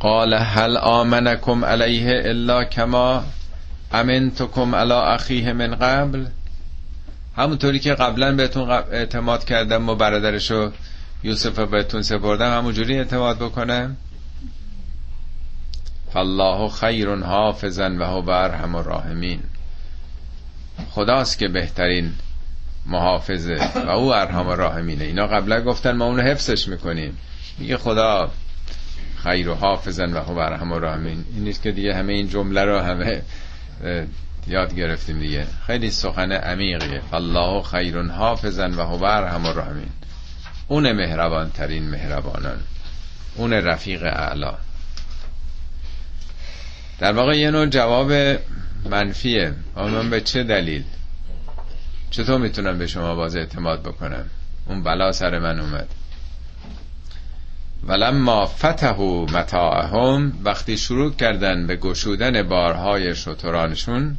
[0.00, 3.24] قال هل آمنکم علیه الا کما
[3.92, 6.26] امنتکم علی اخیه من قبل؟
[7.36, 10.72] همونطوری که قبلا بهتون اعتماد کردم و برادرشو
[11.22, 13.96] یوسف بهتون سپردم همونجوری اعتماد بکنم؟
[16.12, 19.40] فالله خیر حافظا و هو برحم الراحمین.
[20.90, 22.12] خداست که بهترین
[22.86, 27.18] محافظه و او ارحم الراحمینه اینا قبلا گفتن ما اونو حفظش می‌کنیم.
[27.58, 28.30] میگه خدا
[29.24, 31.24] خیر و حافظن و هو ارحم الراحمین.
[31.34, 33.22] این نیست که دیگه همه این جمله رو همه
[34.46, 35.46] یاد گرفتیم دیگه.
[35.66, 37.00] خیلی سخن عمیقیه.
[37.10, 39.90] فالله خیر حافظن و هو ارحم الراحمین.
[40.68, 42.60] اون مهربان ترین مهربانان.
[43.36, 44.54] اون رفیق اعلا.
[47.00, 48.12] در واقع یه نوع جواب
[48.90, 49.54] منفیه.
[49.76, 50.84] اما به چه دلیل؟
[52.10, 54.24] چطور می‌تونم به شما باز اعتماد بکنم؟
[54.66, 55.88] اون بلا سر من اومد.
[57.86, 64.16] ولما فتحو متاعهم وقتی شروع کردن به گشودن بارهای شترانشون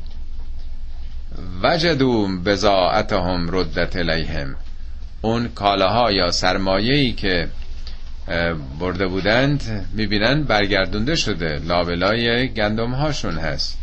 [1.64, 4.56] وجدو بزاعتهم ردت الیهم.
[5.22, 7.48] اون کالاها یا سرمایه‌ای که
[8.80, 11.60] برده بودند می‌بینن برگردونده شده.
[11.68, 13.78] لابلای گندم هاشون هست.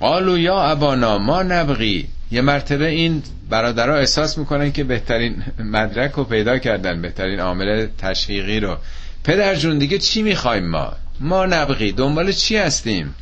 [0.00, 2.08] قالو یا ابانا ما نبغی.
[2.30, 8.60] یه مرتبه این برادرها احساس می‌کنن که بهترین مدرک رو پیدا کردن بهترین عامل تشویقی
[8.60, 8.76] رو.
[9.24, 11.92] پدر جون دیگه چی می‌خوایم ما؟ ما نبغی.
[11.92, 13.14] دنبال چی هستیم؟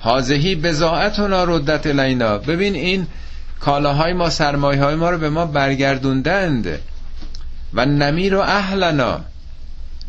[0.00, 3.06] حاضهی بزاعتنا ردت لینا ببین این
[3.60, 6.78] کالاهای ما سرمایه های ما رو به ما برگردوندند.
[7.74, 9.20] و نمیر و اهلنا.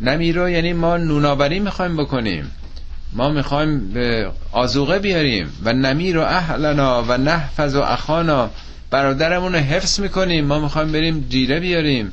[0.02, 2.52] نمیر رو یعنی ما نوناوری می‌خوایم بکنیم.
[3.14, 8.50] ما می‌خوایم به آزوغه بیاریم و نمیر و اهلنا و نحفظ و اخانا.
[8.92, 10.46] برادرمون رو حفظ می‌کنیم.
[10.46, 12.12] ما می‌خوایم بریم جیره بیاریم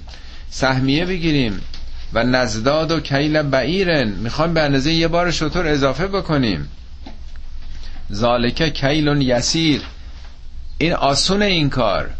[0.51, 1.61] سهمیه بگیریم
[2.13, 4.09] و نزداد و کیل بعیرن.
[4.09, 6.69] می‌خوایم به اندازه یه بار شطور اضافه بکنیم.
[8.13, 9.83] ذالکه کیلون یسیر.
[10.79, 12.11] این آسون این کار.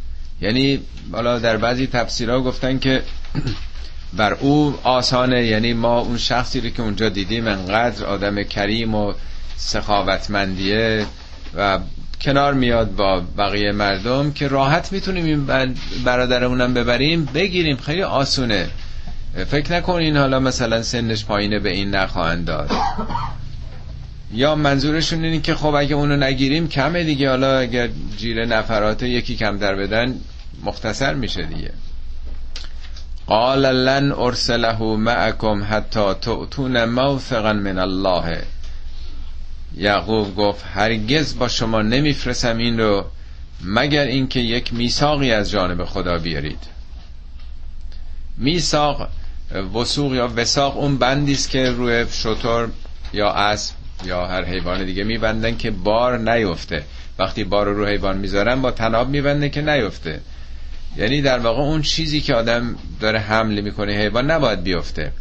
[0.41, 0.81] یعنی
[1.11, 3.03] بالا در بعضی تفسیرها گفتن که
[4.17, 9.13] بر او آسانه یعنی ما اون شخصی رو که اونجا دیدیم انقدر آدم کریم و
[9.57, 11.07] سخاوتمندیه
[11.57, 11.79] و
[12.21, 15.75] کنار میاد با بقیه مردم که راحت می‌تونیم این
[16.05, 17.77] برادرمونم ببریم بگیریم.
[17.77, 18.69] خیلی آسونه.
[19.51, 22.71] فکر نکنین حالا مثلا سنش پایینه به این نخواهند داد.
[24.33, 27.31] یا منظورشون اینه که خب اگه اونو نگیریم کمه دیگه.
[27.31, 30.15] حالا اگر جیره نفرات یکی کم در بدن
[30.65, 31.71] مختصر میشه دیگه.
[33.33, 38.43] قال لن ارسله معکم حتی تؤتون موثقا من الله.
[39.77, 43.05] یعقوب گفت هرگز با شما نمیفرسم این رو
[43.65, 46.59] مگر اینکه یک میثاقی از جانب خدا بیارید.
[48.39, 49.09] میثاق
[49.75, 52.69] وسوق یا وساق اون بندی است که روی شطور
[53.13, 53.75] یا اسب
[54.05, 56.85] یا هر حیوان دیگه میبندن که بار نیفته.
[57.19, 60.21] وقتی بار رو حیوان می‌ذارن با تناب میبنده که نیفته.
[60.97, 65.13] یعنی در واقع اون چیزی که آدم داره حمل می‌کنه حیوان نباید بیفته.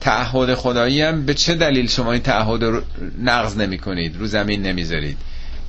[0.00, 2.82] تعهد خدایی هم به چه دلیل شما این تعهد رو
[3.22, 5.18] نقض نمی کنید رو زمین نمی‌ذارید.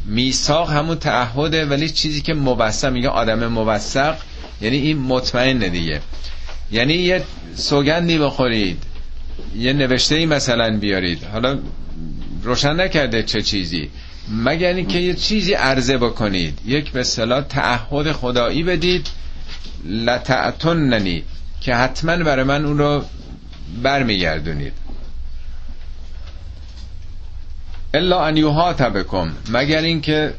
[0.06, 4.16] میثاق همون تعهده ولی چیزی که موثق میگه آدم موثق
[4.62, 6.02] یعنی این مطمئن دیگه.
[6.72, 7.24] یعنی یه
[7.56, 8.84] سوگندی بخورید
[9.56, 11.24] یه نوشته ای مثلا بیارید.
[11.24, 11.60] حالا
[12.44, 13.90] روشن نکرده چه چیزی.
[14.30, 16.60] مگر اینکه یه چیزی عرضه بکنید.
[16.66, 19.08] یک به اصطلاح تعهد خدایی بدید.
[19.86, 21.24] لتعتننی
[21.62, 23.06] که حتما برای من اون رو
[23.84, 24.74] برمیگردونید.
[27.94, 30.34] الا ان یوهات بکم مگر اینکه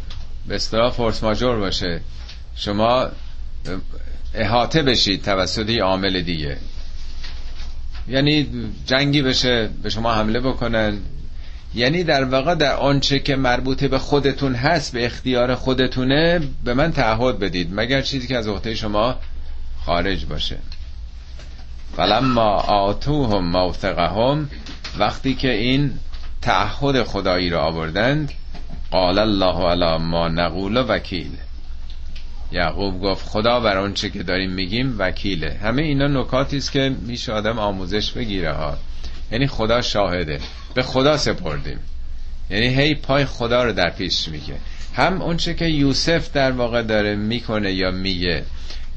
[0.49, 2.01] به اصطلاح فورس ماجور باشه
[2.57, 3.09] شما
[4.35, 6.57] احاطه بشید توسط عامل دیگه.
[8.09, 8.47] یعنی
[8.87, 10.99] جنگی بشه به شما حمله بکنن
[11.75, 16.93] یعنی در واقع در آنچه که مربوط به خودتون هست به اختیار خودتونه به من
[16.93, 19.17] تعهد بدید مگر چیزی که از عهده شما
[19.85, 20.59] خارج باشه.
[21.97, 24.51] فلما آتوهم موثقهم
[24.99, 25.93] وقتی که این
[26.43, 28.33] تعهد خدایی را آوردند
[28.91, 31.31] قال الله علی ما نقول وکیل.
[32.53, 35.59] یعقوب گفت خدا بر آنچه که داریم میگیم وکیله.
[35.63, 38.77] همه اینا نکاتی است که میشه آدم آموزش بگیره ها.
[39.33, 40.41] یعنی خدا شاهده.
[40.75, 41.79] به خدا سپردیم.
[42.51, 44.55] یعنی هی پای خدا رو در پیش میگه.
[44.95, 48.45] هم اونچه که یوسف در واقع داره می‌کنه یا میگه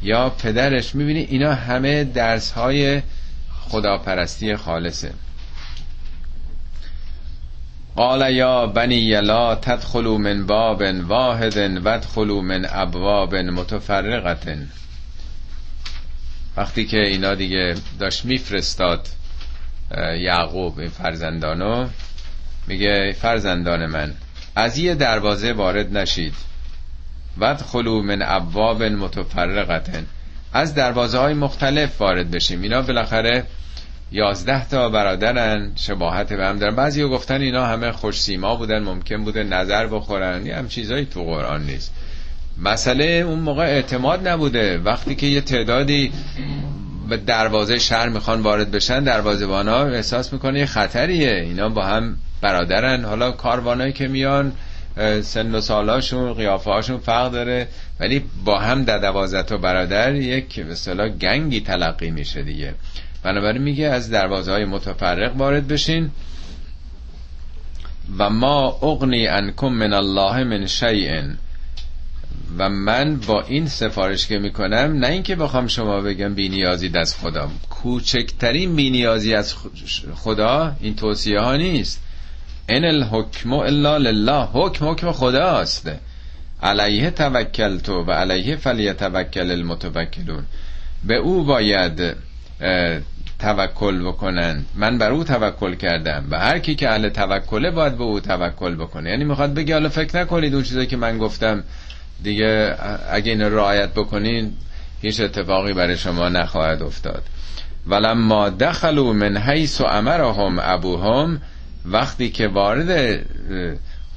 [0.04, 3.02] یا پدرش می‌بینی اینا همه درس های
[3.70, 5.14] خداپرستی خالصه.
[7.96, 14.68] قال یا بنی لا تدخلوا من باب واحد وادخلوا من ابواب متفرقه
[16.58, 19.08] وقتی که اینا دیگه داشت میفرستاد
[20.20, 21.88] یعقوب این فرزندانو.
[22.68, 24.14] میگه فرزندان من
[24.56, 26.34] از یه دروازه وارد نشید.
[27.38, 30.04] وادخلوا من ابواب متفرقه
[30.54, 32.62] از دروازه های مختلف وارد بشیم.
[32.62, 33.44] اینا بالاخره
[34.12, 36.76] یازده تا برادرن شباهت به هم دارن.
[36.76, 40.46] بعضی گفتن اینا همه خوش سیما بودن ممکن بوده نظر بخورن.
[40.46, 41.94] یه هم چیزایی تو قرآن نیست.
[42.58, 44.78] مسئله اون موقع اعتماد نبوده.
[44.78, 46.12] وقتی که یه تعدادی
[47.12, 51.32] به دروازه شهر می‌خوان وارد بشن دروازه ها احساس می‌کنه یه خطریه.
[51.32, 53.06] اینا با هم برادرن.
[53.06, 54.52] حالا کاروانایی که میان
[55.22, 57.68] سن و سالاشون قیافه هاشون فرق داره
[58.00, 62.74] ولی با هم در دوازده تا برادر یک مثلا گنگی تلقی میشه دیگه.
[63.24, 66.12] بنابراین میگه از دروازه های متفرق وارد بشین.
[68.18, 71.22] و ما اغنی انکم من الله من شیء.
[72.58, 77.50] و من با این سفارش که می‌کنم نه اینکه بخوام شما بگم بینیازی از خدا
[77.70, 79.56] کوچکترین بینیازی از
[80.16, 82.04] خدا این توصیه ها نیست.
[82.70, 84.48] ان الحکم الا لله.
[84.54, 85.92] حکم حکم خداست.
[86.64, 90.44] علیه توکل تو و علیه فلیتوکل المتوکلون.
[91.04, 92.16] به او باید
[93.40, 94.66] توکل بکنن.
[94.76, 96.28] من بر او توکل کردم.
[96.32, 99.10] و هر کی که اهل توکله باید به او توکل بکنه.
[99.10, 101.64] یعنی می‌خواد بگه حالا فکر نکنید اون چیزی که من گفتم
[102.24, 102.76] دیگه
[103.12, 104.54] اگه این رعایت بکنین
[105.02, 107.24] هیچ اتفاقی برای شما نخواهد افتاد.
[107.88, 111.42] ولما دخلوا من حیث امرهم ابوهم
[111.86, 113.20] وقتی که وارد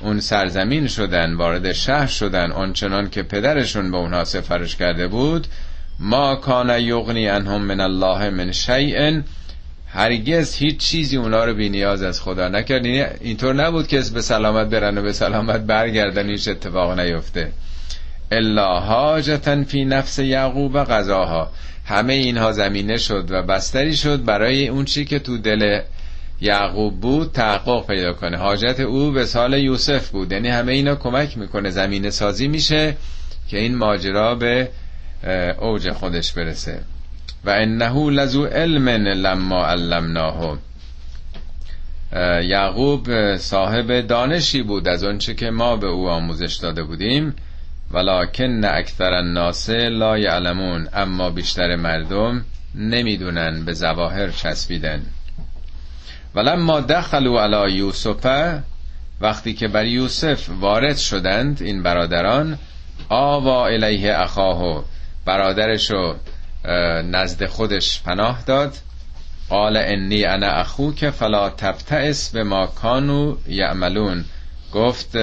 [0.01, 5.47] اون سرزمین شدن وارد شهر شدن آنچنان که پدرشون به اونها سفرش کرده بود
[5.99, 9.21] ما کان یغنی انهم من الله من شیء
[9.89, 14.23] هرگز هیچ چیزی اونا رو بی نیاز از خدا نکرد یعنی اینطور نبود که به
[14.23, 17.53] سلامت برن و به سلامت برگردن هیچ اتفاق نیفته.
[18.31, 21.51] الا حاجتا فی نفس یعقوب قضاها
[21.87, 25.81] همه اینها زمینه شد و بستری شد برای اون چی که تو دل
[26.41, 28.37] یعقوب بود تحقق پیدا کنه.
[28.37, 30.33] حاجت او به سال یوسف بود.
[30.33, 32.97] یعنی همه اینا کمک می‌کنه زمینه سازی میشه
[33.49, 34.69] که این ماجرا به
[35.61, 36.81] اوج خودش برسه.
[37.45, 40.59] و انه لزو علم لما علمناه.
[42.43, 47.35] یعقوب صاحب دانشی بود از آنچه که ما به او آموزش داده بودیم.
[47.91, 55.03] ولکن اکثر الناس لا یعلمون اما بیشتر مردم نمی‌دونن به زواهر چسبیدن.
[56.35, 58.61] ولما دخلوا علی یوسف
[59.21, 62.59] وقتی که بر یوسف وارد شدند این برادران
[63.09, 64.85] آوا الیه اخاه
[65.25, 66.17] برادرش رو
[67.11, 68.75] نزد خودش پناه داد.
[69.49, 74.25] قال انی انا اخوک فلا تبتئس به ما کانو یعملون.
[74.75, 75.17] گفت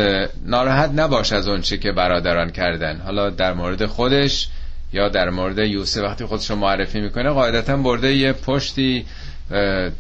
[0.45, 3.01] ناراحت نباش از اون چی که برادران کردن.
[3.01, 4.47] حالا در مورد خودش
[4.93, 9.05] یا در مورد یوسف وقتی خودش رو معرفی می‌کنه قاعدتا برده یه پشتی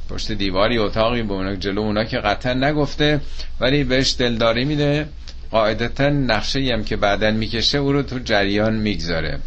[0.09, 3.21] پشت دیواری اتاقی به اونا جلو اونا که قطعا نگفته
[3.59, 5.07] ولی بهش دلداری میده.
[5.51, 9.39] قاعدتا نقشه هم که بعدا می‌کشه او رو تو جریان می‌گذاره.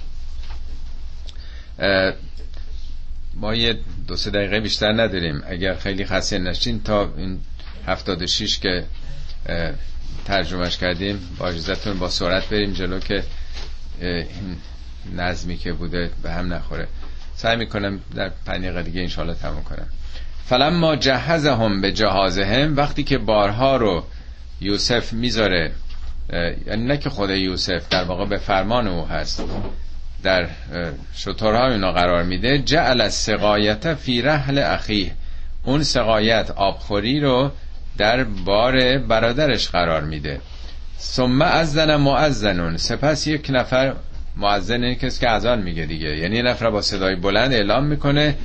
[3.34, 3.78] ما یه
[4.08, 5.42] دو سه دقیقه بیشتر نداریم.
[5.46, 7.38] اگر خیلی خسته نشین تا این
[7.86, 8.84] هفتاد شیش که
[10.24, 11.18] ترجمهش کردیم.
[11.38, 13.22] با اجازتون با سرعت بریم جلو که
[14.00, 14.56] این
[15.16, 16.88] نظمی که بوده به هم نخوره.
[17.36, 19.86] سعی می‌کنم در پنج دقیقه دیگه انشالله تموم کنم.
[20.46, 24.04] فلما جهزهم به جهازهم وقتی که بارها رو
[24.60, 25.72] یوسف می‌ذاره
[26.66, 29.42] یعنی نه که خود یوسف در واقع به فرمان او هست
[30.22, 30.48] در
[31.14, 35.12] شطورهای اونا قرار میده جعل سقایت فی رحل اخیه.
[35.64, 37.50] اون سقایت آبخوری رو
[37.98, 40.40] در بار برادرش قرار میده.
[40.98, 43.94] ثم ازن معزنون سپس یک نفر
[44.36, 46.16] معزن کسی که اذان میگه دیگه.
[46.16, 48.36] یعنی یه نفر با صدای بلند اعلام می‌کنه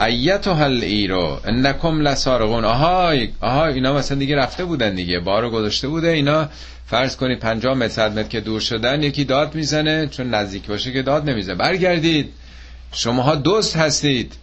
[0.00, 5.20] ایتو هل ایرو انکم لسارقون آهای آهای اینا مثلا دیگه رفته بودن دیگه.
[5.20, 6.08] بارو گذاشته بوده.
[6.08, 6.48] اینا
[6.86, 11.02] فرض کنید 50 متر متر که دور شدن یکی داد می‌زنه چون نزدیک باشه که
[11.02, 11.54] داد نمی‌زنه.
[11.54, 12.32] برگردید.
[12.92, 14.34] شماها دوست هستید.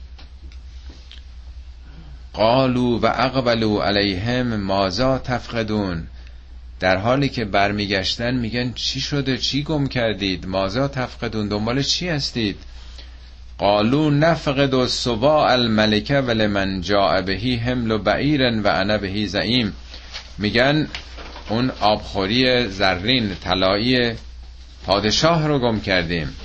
[2.38, 6.08] قالو و اقبلو علیهم مازا تفقدون؟
[6.80, 12.58] در حالی که برمیگشتن میگن چی شده؟ چی گم کردید؟ مازا تفقدون؟ دنبال چی هستید؟
[13.58, 19.74] قالو نفقد و سوا الملکه ولمن جاء بهی حمل و بعیرن و انا بهی زعیم.
[20.38, 20.88] میگن
[21.50, 24.12] اون آبخوری زرین طلایی
[24.86, 26.36] پادشاه رو گم کردیم.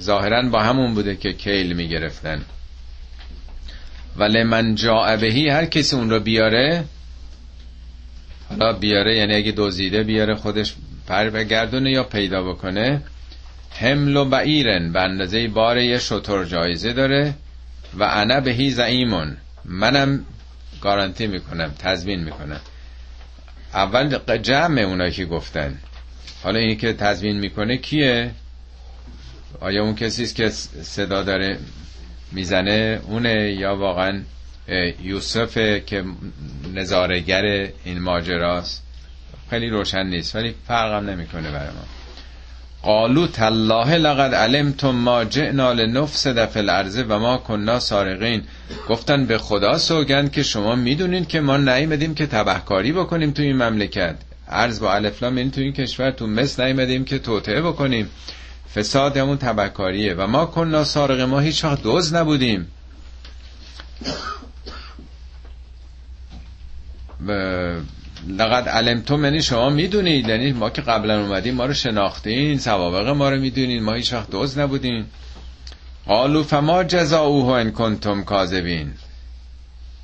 [0.00, 2.42] ظاهرا با همون بوده که کیل می‌گرفتن.
[4.20, 6.84] ولی من جا بهی هر کسی اون رو بیاره
[8.48, 10.74] حالا بیاره یعنی اگه دوزیده بیاره خودش
[11.06, 13.02] پر بگردونه یا پیدا بکنه.
[13.70, 17.34] حمل و بعیرن به اندازه بار یه شطور جایزه داره
[17.98, 19.36] و انا بهی زعیمون.
[19.64, 20.24] منم
[20.80, 22.60] گارانتی می‌کنم تضمین می‌کنم.
[23.74, 25.78] اول جمع اونایی که گفتن.
[26.42, 28.30] حالا اینی که تضمین می‌کنه کیه؟
[29.60, 30.48] آیا اون کسی است که
[30.82, 31.58] صدا داره؟
[32.32, 34.20] می‌زنه اونه یا واقعا
[35.02, 36.04] یوسف که
[36.74, 38.82] نظارگر این ماجراست.
[39.50, 41.84] خیلی روشن نیست ولی فرقم نمی‌کنه برای ما.
[42.82, 48.42] قالو تالله لقد علمتم ما جئنا لنفسد فی الارض و ما کنا سارقین.
[48.88, 53.56] گفتن به خدا سوگند که شما می‌دونین که ما نیومدیم که تبهکاری بکنیم تو این
[53.56, 54.16] مملکت.
[54.48, 58.10] ارز با الفلام این تو این کشور تو مصر نیومدیم که توطعه بکنیم.
[58.74, 62.66] فساد همون تبهکاریه و ما کنا سارق ما هیچ وقت دوز نبودیم.
[68.28, 73.30] لقد علمتم یعنی شما می‌دونید یعنی ما که قبلا اومدیم ما رو شناختین سوابق ما
[73.30, 75.10] رو می‌دونید ما هیچ وقت دوز نبودیم.
[76.06, 78.92] قالو فما جزاؤه ان کنتم کاذبین.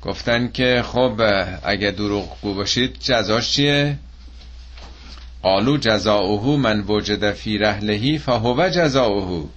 [0.01, 1.21] گفتن که خب
[1.63, 3.97] اگه دروغ گو باشید جزاش چیه؟
[5.43, 9.49] قالو جزاؤه من وجد فی رحلهی فهو جزاؤه.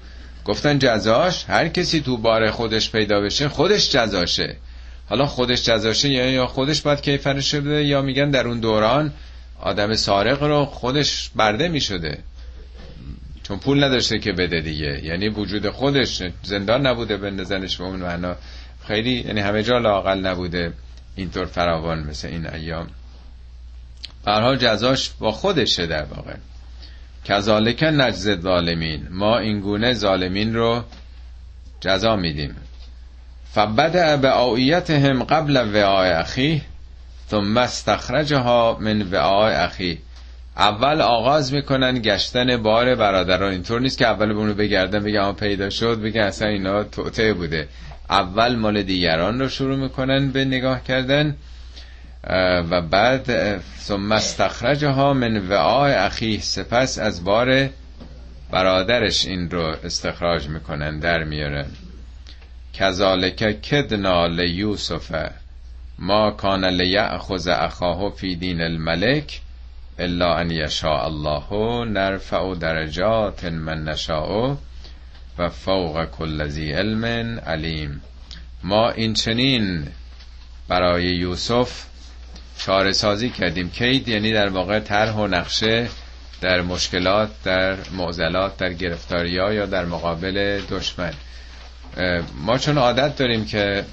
[0.44, 4.56] گفتن جزاش هر کسی تو بار خودش پیدا بشه خودش جزاشه.
[5.08, 9.12] حالا خودش جزاشه یا خودش باید کیفرش بده یا میگن در اون دوران
[9.60, 12.18] آدم سارق رو خودش برده می‌شده.
[13.42, 15.00] چون پول نداشته که بده دیگه.
[15.04, 18.36] یعنی وجود خودش زندان نبوده بندازنش به اون معنا
[18.86, 20.72] خیلی یعنی همه جا لاقل نبوده.
[21.16, 22.86] اینطور فراوان مثل این ایام.
[24.24, 26.34] برحال جزاش با خودشه در واقع.
[27.24, 30.84] کذالک نجز ظالمین ما اینگونه ظالمین رو
[31.80, 32.56] جزا میدیم.
[33.52, 34.30] فبدع به
[34.90, 36.62] هم قبل وعای اخی
[37.30, 39.98] ثم استخرجها من وعای اخی
[40.56, 43.52] اول آغاز می‌کنن گشتن بار برادران.
[43.52, 47.68] اینطور نیست که اول به بگردن بگم پیدا شد بگن اصلا اینا توته بوده.
[48.10, 51.36] اول مال دیگران رو شروع می‌کنن به نگاه کردن.
[52.70, 57.68] و بعد ثم استخرجها من وعای اخی سپس از بار
[58.50, 61.66] برادرش این رو استخراج می‌کنن در میارن
[62.72, 65.30] کذالک کدنا لیوسف
[65.98, 69.40] ما کان لیأخذ اخاه فی دین الملک
[69.98, 74.56] الا ان یشاء الله نرفع درجات من نشاء
[75.38, 77.04] و فوق کل ذی علم
[77.38, 78.02] علیم.
[78.62, 79.86] ما این چنین
[80.68, 81.89] برای یوسف
[82.64, 83.70] چاره سازی کردیم.
[83.70, 85.88] کید یعنی در واقع طرح و نقشه
[86.40, 91.12] در مشکلات در معضلات در گرفتاری یا در مقابل دشمن.
[92.44, 93.84] ما چون عادت داریم که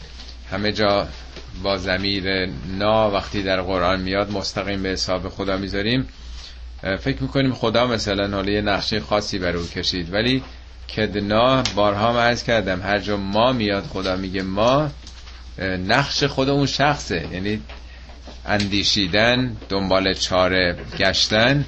[0.52, 1.08] همه جا
[1.64, 6.08] با زمیر نا وقتی در قرآن میاد مستقیم به حساب خدا می‌ذاریم
[7.00, 10.14] فکر می‌کنیم خدا مثلا حالا یه نقشه خاصی بر او کشید.
[10.14, 10.44] ولی
[10.96, 14.92] کدنا بارها عرض کردم هر جا ما میاد خدا میگه ما
[15.88, 17.28] نقش خود اون شخصه.
[17.32, 17.62] یعنی
[18.48, 21.66] اندیشیدن دنبال چاره گشتن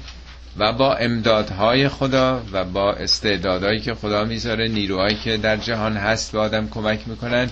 [0.56, 6.32] و با امدادهای خدا و با استعدادهایی که خدا می‌ذاره نیروهایی که در جهان هست
[6.32, 7.50] به آدم کمک می‌کنن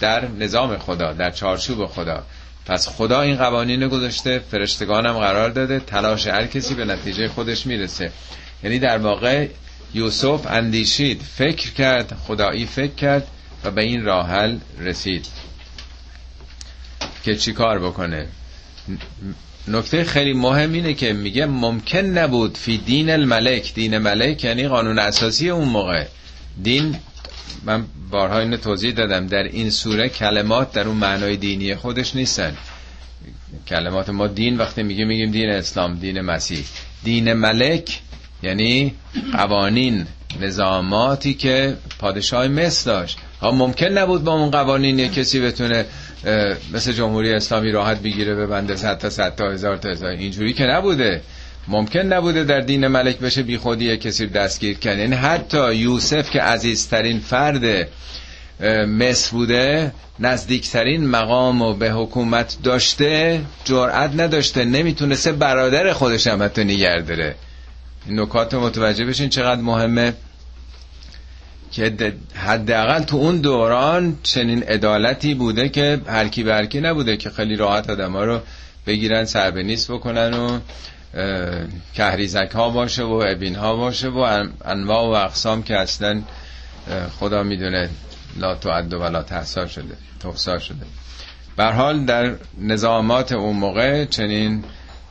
[0.00, 2.22] در نظام خدا در چارچوب خدا.
[2.66, 8.12] پس خدا این قوانین گذاشته فرشتگانم قرار داده تلاش هر کسی به نتیجه خودش می‌رسه.
[8.62, 9.48] یعنی در واقع
[9.94, 13.26] یوسف اندیشید فکر کرد خدایی فکر کرد
[13.64, 15.26] و به این راحل رسید
[17.24, 18.26] که چی کار بکنه؟
[19.68, 24.98] نکته خیلی مهم اینه که میگه ممکن نبود فی دین الملک دین ملک یعنی قانون
[24.98, 26.04] اساسی اون موقع.
[26.62, 26.96] دین
[27.64, 32.56] من بارها اینو توضیح دادم در این سوره کلمات در اون معنای دینی خودش نیستن.
[33.68, 36.64] کلمات ما دین وقتی میگه میگیم دین اسلام دین مسیح.
[37.04, 38.00] دین ملک
[38.42, 38.94] یعنی
[39.32, 40.06] قوانین
[40.40, 43.18] نظاماتی که پادشاه مصر داشت.
[43.40, 45.86] ها ممکن نبود با اون قوانین کسی بتونه
[46.72, 50.10] مثل جمهوری اسلامی راحت بگیره به بنده صد تا صد تا هزار تا هزار.
[50.10, 51.20] اینجوری که نبوده.
[51.68, 54.98] ممکن نبوده در دین ملک بشه بی خودی کسی دستگیر کنه.
[54.98, 57.88] یعنی حتی یوسف که عزیزترین فرد
[58.88, 66.64] مصر بوده نزدیکترین مقام و به حکومت داشته جرأت نداشته نمی‌تونسته برادر خودش هم حتی
[66.64, 67.34] نگه داره.
[68.06, 70.12] این نکات متوجه بشین چقدر مهمه.
[71.72, 77.90] که حداقل تو اون دوران چنین عدالتی بوده که هرکی برکی نبوده که خیلی راحت
[77.90, 78.40] آدم ها رو
[78.86, 80.58] بگیرن سربنیست بکنن و
[81.94, 86.22] کهریزک ها باشه و ابین ها باشه و انواع و اقسام که اصلا
[87.20, 87.90] خدا می‌دونه
[88.40, 90.86] لا تعد و لا تحصا شده تحصا شده.
[91.58, 94.64] حال در نظامات اون موقع چنین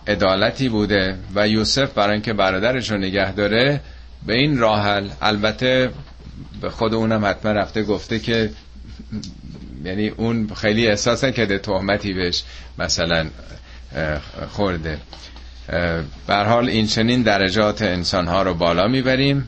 [0.07, 3.81] عدالتی بوده و یوسف برای اینکه برادرش رو نگه داره
[4.25, 5.89] به این راحل البته
[6.61, 8.51] به خود اونم حتما رفته گفته که
[9.85, 12.43] یعنی اون خیلی احساس کرده تهمتی بهش
[12.77, 13.29] مثلا
[14.49, 14.97] خورده.
[16.27, 19.47] بر حال این چنین درجات انسانها رو بالا می‌بریم.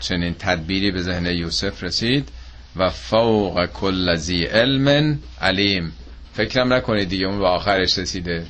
[0.00, 2.28] چنین تدبیری به ذهن یوسف رسید
[2.76, 5.92] و فوق کل زی علم علیم.
[6.34, 8.46] فکرم نکنید دیگه اون به آخرش رسیده.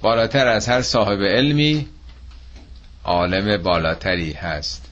[0.00, 1.86] بالاتر از هر صاحب علمی
[3.04, 4.91] عالم بالاتری هست.